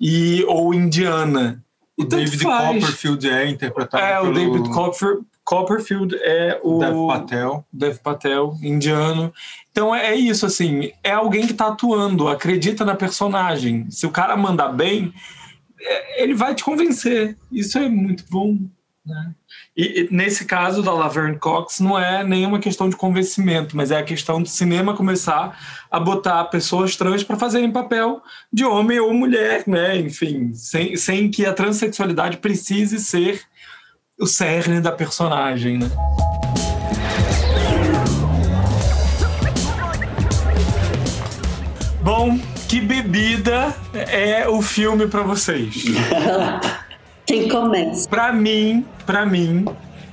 [0.00, 1.62] e ou indiana.
[1.96, 2.80] O David faz.
[2.80, 4.30] Copperfield é interpretado é, pelo...
[4.30, 7.64] o David Copperfield, Copperfield é o Dev Patel.
[7.72, 9.32] Dev Patel, indiano.
[9.72, 13.90] Então é isso assim, é alguém que está atuando, acredita na personagem.
[13.90, 15.10] Se o cara mandar bem,
[15.80, 17.34] é, ele vai te convencer.
[17.50, 18.58] Isso é muito bom.
[19.06, 19.34] Né?
[19.74, 23.96] E, e, nesse caso da Laverne Cox, não é nenhuma questão de convencimento, mas é
[23.96, 25.58] a questão do cinema começar
[25.90, 28.20] a botar pessoas trans para fazerem papel
[28.52, 29.96] de homem ou mulher, né?
[29.96, 33.40] enfim, sem, sem que a transexualidade precise ser
[34.18, 35.78] o cerne da personagem.
[35.78, 35.90] Né?
[42.02, 42.38] Bom,
[42.68, 45.84] que bebida é o filme para vocês?
[47.24, 48.08] Quem começa?
[48.08, 49.66] Para mim, para mim,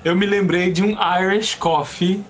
[0.03, 2.23] eu me lembrei de um Irish Coffee,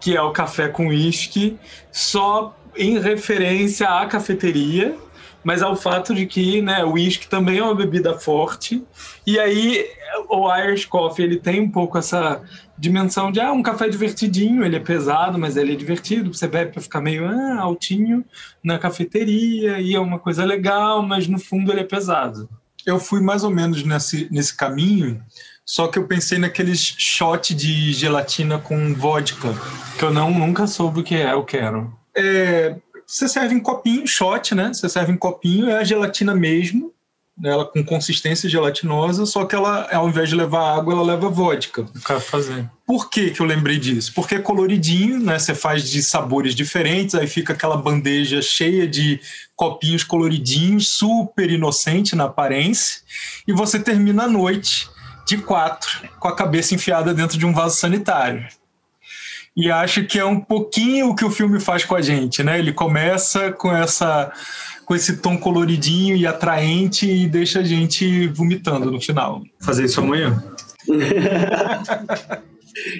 [0.00, 1.56] que é o café com uísque,
[1.92, 4.96] só em referência à cafeteria,
[5.46, 8.82] mas ao fato de que, né, o uísque também é uma bebida forte.
[9.24, 9.86] E aí
[10.28, 12.42] o Irish Coffee, ele tem um pouco essa
[12.76, 16.72] dimensão de ah, um café divertidinho, ele é pesado, mas ele é divertido, você bebe
[16.72, 18.24] para ficar meio ah, altinho
[18.60, 22.48] na cafeteria, e é uma coisa legal, mas no fundo ele é pesado
[22.84, 25.20] eu fui mais ou menos nesse, nesse caminho,
[25.64, 29.48] só que eu pensei naqueles shot de gelatina com vodka.
[29.98, 31.92] Que eu não, nunca soube o que é, eu quero.
[32.16, 32.76] É,
[33.06, 34.72] você serve em copinho, shot, né?
[34.74, 36.92] Você serve em copinho, é a gelatina mesmo,
[37.38, 37.50] né?
[37.50, 41.86] ela com consistência gelatinosa, só que ela, ao invés de levar água, ela leva vodka.
[42.04, 42.68] Quero fazer.
[42.84, 44.12] Por que, que eu lembrei disso?
[44.12, 45.38] Porque é coloridinho, né?
[45.38, 49.20] Você faz de sabores diferentes, aí fica aquela bandeja cheia de
[49.54, 53.02] copinhos coloridinhos, super inocente na aparência,
[53.46, 54.88] e você termina a noite
[55.26, 58.46] de quatro, com a cabeça enfiada dentro de um vaso sanitário.
[59.56, 62.58] E acho que é um pouquinho o que o filme faz com a gente, né?
[62.58, 64.32] Ele começa com essa
[64.84, 69.42] com esse tom coloridinho e atraente e deixa a gente vomitando no final.
[69.60, 70.44] Fazer isso amanhã.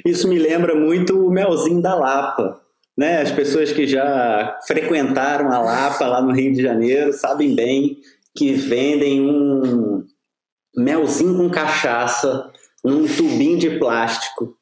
[0.04, 2.60] isso me lembra muito o melzinho da Lapa.
[2.98, 3.22] Né?
[3.22, 7.98] As pessoas que já frequentaram a Lapa lá no Rio de Janeiro sabem bem
[8.36, 10.04] que vendem um
[10.76, 12.50] melzinho com cachaça
[12.84, 14.56] num tubinho de plástico.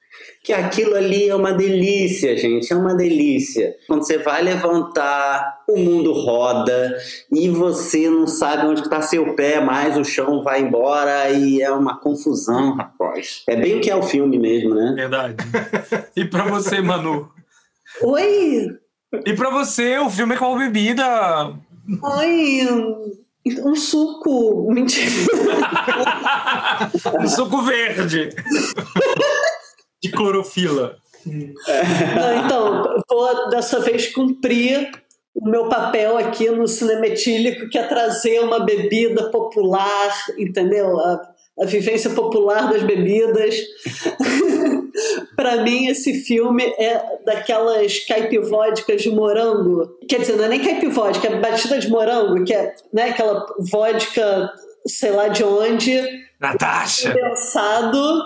[0.45, 3.74] Que aquilo ali é uma delícia, gente, é uma delícia.
[3.88, 6.95] Quando você vai levantar, o mundo roda
[7.32, 11.70] e você não sabe onde está seu pé, mais o chão vai embora e é
[11.70, 13.42] uma confusão, rapaz.
[13.49, 14.92] É bem o que é o filme mesmo, né?
[14.95, 15.36] Verdade.
[16.14, 17.30] E para você, Manu?
[18.03, 18.68] Oi!
[19.24, 21.55] E pra você, o filme é qual bebida?
[22.03, 22.68] Ai,
[23.64, 24.72] um suco.
[24.72, 25.11] Mentira.
[27.20, 28.28] um suco verde.
[30.05, 30.97] De clorofila.
[31.27, 34.91] Não, então, vou dessa vez cumprir
[35.35, 41.01] o meu papel aqui no cinema etílico, que é trazer uma bebida popular, entendeu?
[41.01, 43.57] A, a vivência popular das bebidas.
[45.35, 49.99] Pra mim, esse filme é daquelas caipivódicas de morango.
[50.07, 54.53] Quer dizer, não é nem caipivódica, é batida de morango, que é né, aquela vodka,
[54.87, 56.01] sei lá de onde.
[56.39, 57.13] Natasha!
[57.13, 58.23] Pensado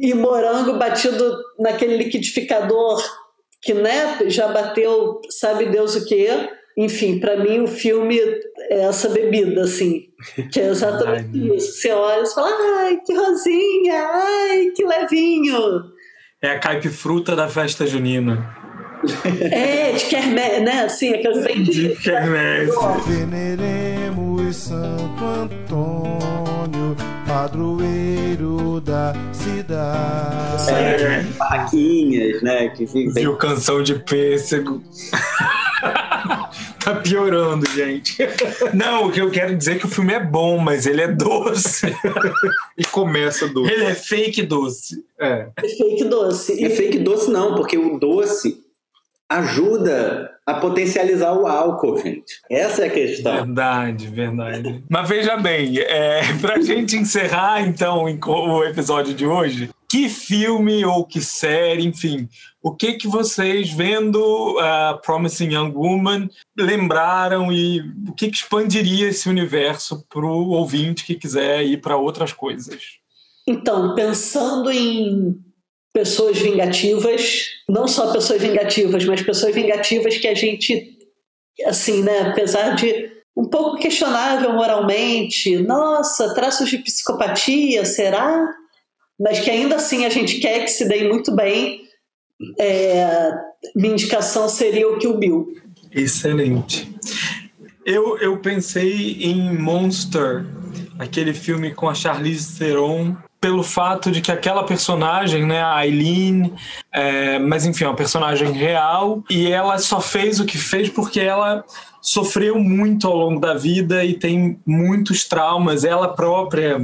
[0.00, 3.02] e morango batido naquele liquidificador
[3.62, 6.28] que né, já bateu, sabe Deus o que.
[6.76, 8.18] Enfim, para mim o filme
[8.70, 10.02] é essa bebida, assim,
[10.52, 11.72] que é exatamente isso.
[11.72, 15.56] Você olha e fala, ai, que rosinha, ai, que levinho.
[16.42, 18.54] É a caipifruta da festa junina.
[19.50, 20.84] É, de quermesse, né?
[20.84, 22.72] Assim, aquelas bem de quermesse.
[23.06, 28.15] Veneremos Santo Antônio, padroeiro
[28.80, 31.02] da cidade.
[31.02, 32.68] É, barraquinhas, né?
[32.70, 33.12] Que fica...
[33.12, 34.82] Viu canção de pêssego.
[36.82, 38.16] tá piorando, gente.
[38.74, 41.08] Não, o que eu quero dizer é que o filme é bom, mas ele é
[41.08, 41.86] doce.
[42.76, 43.72] e começa doce.
[43.72, 45.04] Ele é fake doce.
[45.20, 45.48] É.
[45.56, 46.64] É fake doce.
[46.64, 48.65] É fake doce não, porque o doce
[49.28, 52.40] ajuda a potencializar o álcool, gente.
[52.48, 53.34] Essa é a questão.
[53.34, 54.84] Verdade, verdade.
[54.88, 61.04] Mas veja bem, é, pra gente encerrar então o episódio de hoje, que filme ou
[61.04, 62.28] que série, enfim,
[62.62, 64.20] o que que vocês vendo
[64.58, 71.04] uh, Promising Young Woman lembraram e o que que expandiria esse universo para o ouvinte
[71.04, 72.82] que quiser ir para outras coisas?
[73.46, 75.40] Então, pensando em
[75.96, 80.94] pessoas vingativas, não só pessoas vingativas, mas pessoas vingativas que a gente,
[81.64, 88.46] assim, né, apesar de um pouco questionável moralmente, nossa, traços de psicopatia, será?
[89.18, 91.80] Mas que ainda assim a gente quer que se deem muito bem.
[92.60, 93.32] É,
[93.74, 95.54] minha indicação seria o Kill Bill.
[95.90, 96.86] Excelente.
[97.86, 100.44] Eu, eu pensei em Monster,
[100.98, 106.52] aquele filme com a Charlize Theron, pelo fato de que aquela personagem, né, a Eileen,
[106.92, 111.20] é, mas enfim, é uma personagem real e ela só fez o que fez porque
[111.20, 111.64] ela
[112.00, 115.84] sofreu muito ao longo da vida e tem muitos traumas.
[115.84, 116.78] Ela própria,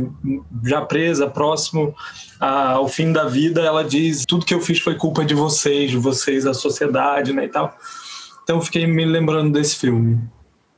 [0.64, 1.94] já presa, próximo
[2.40, 5.96] ao fim da vida, ela diz: tudo que eu fiz foi culpa de vocês, de
[5.96, 7.76] vocês, a sociedade, né, e tal.
[8.42, 10.18] Então fiquei me lembrando desse filme.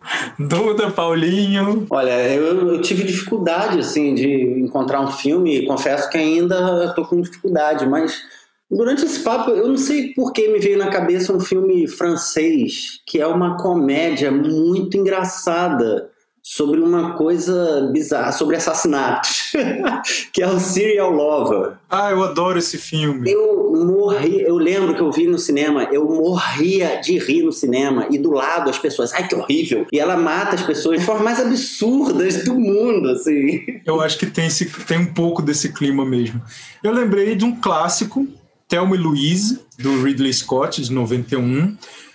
[0.38, 1.86] Duda, Paulinho.
[1.90, 7.20] Olha, eu, eu, tive dificuldade, assim, de encontrar um filme, confesso que ainda estou com
[7.20, 8.22] dificuldade, mas
[8.70, 13.00] durante esse papo, eu não sei por que me veio na cabeça um filme francês,
[13.06, 16.10] que é uma comédia muito engraçada
[16.46, 19.50] sobre uma coisa bizarra, sobre assassinatos,
[20.30, 21.72] que é o Serial Lover.
[21.88, 23.32] Ah, eu adoro esse filme.
[23.32, 28.06] Eu morri, eu lembro que eu vi no cinema, eu morria de rir no cinema
[28.10, 29.86] e do lado as pessoas, ai que horrível.
[29.90, 33.80] E ela mata as pessoas de formas mais absurdas do mundo, assim.
[33.86, 36.42] Eu acho que tem, esse, tem um pouco desse clima mesmo.
[36.82, 38.28] Eu lembrei de um clássico,
[38.68, 41.74] Thelma e Louise, do Ridley Scott, de 91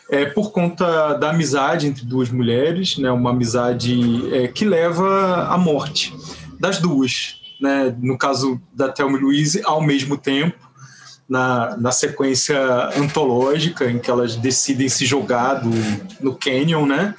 [0.10, 5.58] é, por conta da amizade entre duas mulheres, né, uma amizade é, que leva à
[5.58, 6.16] morte
[6.60, 7.38] das duas.
[7.62, 10.58] Né, no caso da Thelma e Louise, ao mesmo tempo,
[11.28, 12.58] na, na sequência
[12.98, 15.70] antológica, em que elas decidem se jogar do,
[16.22, 17.14] no canyon, né?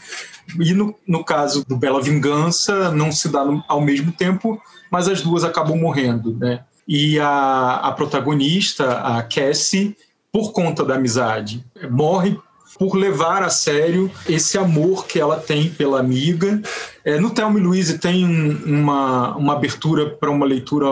[0.58, 4.60] E no, no caso do Bela Vingança, não se dá no, ao mesmo tempo,
[4.90, 6.64] mas as duas acabam morrendo, né?
[6.88, 9.94] E a, a protagonista, a Cassie,
[10.32, 12.36] por conta da amizade, morre
[12.80, 16.62] por levar a sério esse amor que ela tem pela amiga.
[17.04, 20.86] É, no Thelma e Louise tem uma, uma abertura para uma leitura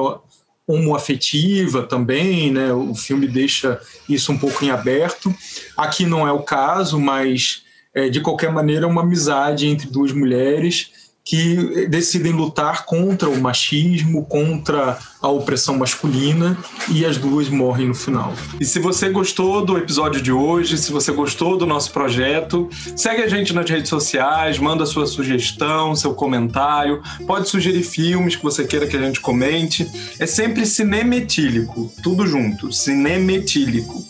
[0.67, 2.75] homoafetiva também, né?
[2.75, 5.35] O filme deixa isso um pouco em aberto.
[5.75, 7.63] Aqui não é o caso, mas
[7.95, 10.91] é, de qualquer maneira é uma amizade entre duas mulheres
[11.29, 16.57] que decidem lutar contra o machismo, contra a opressão masculina
[16.91, 18.33] e as duas morrem no final.
[18.59, 23.23] E se você gostou do episódio de hoje, se você gostou do nosso projeto, segue
[23.23, 28.65] a gente nas redes sociais, manda sua sugestão, seu comentário, pode sugerir filmes que você
[28.65, 29.87] queira que a gente comente.
[30.19, 34.03] É sempre cinemetílico, tudo junto, cinemetílico.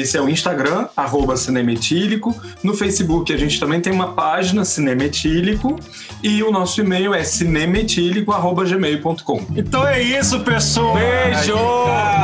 [0.00, 2.34] Esse é o Instagram, arroba Cinemetílico.
[2.62, 5.76] No Facebook a gente também tem uma página, Cinemetílico.
[6.22, 9.46] E o nosso e-mail é cinemetílico.gmail.com.
[9.56, 10.94] Então é isso, pessoal.
[10.94, 11.54] Beijo!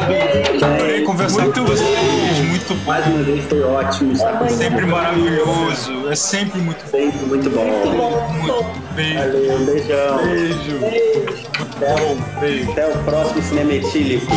[0.07, 0.65] Beijo.
[0.65, 2.39] Adorei conversar muito com vocês.
[2.49, 2.87] Muito bom.
[2.87, 4.13] Mais uma vez foi ótimo.
[4.13, 6.09] Estar sempre maravilhoso.
[6.09, 6.91] É sempre muito bom.
[6.91, 7.65] Sempre muito bom.
[7.65, 8.33] Muito bom.
[8.33, 8.65] Muito
[8.95, 9.19] beijo.
[9.19, 10.25] Valeu, um beijão.
[10.25, 10.79] Beijo.
[10.79, 11.43] Beijo.
[11.59, 12.17] Muito bom.
[12.41, 12.71] Beijo.
[12.73, 14.33] Até o próximo Cinemetílico.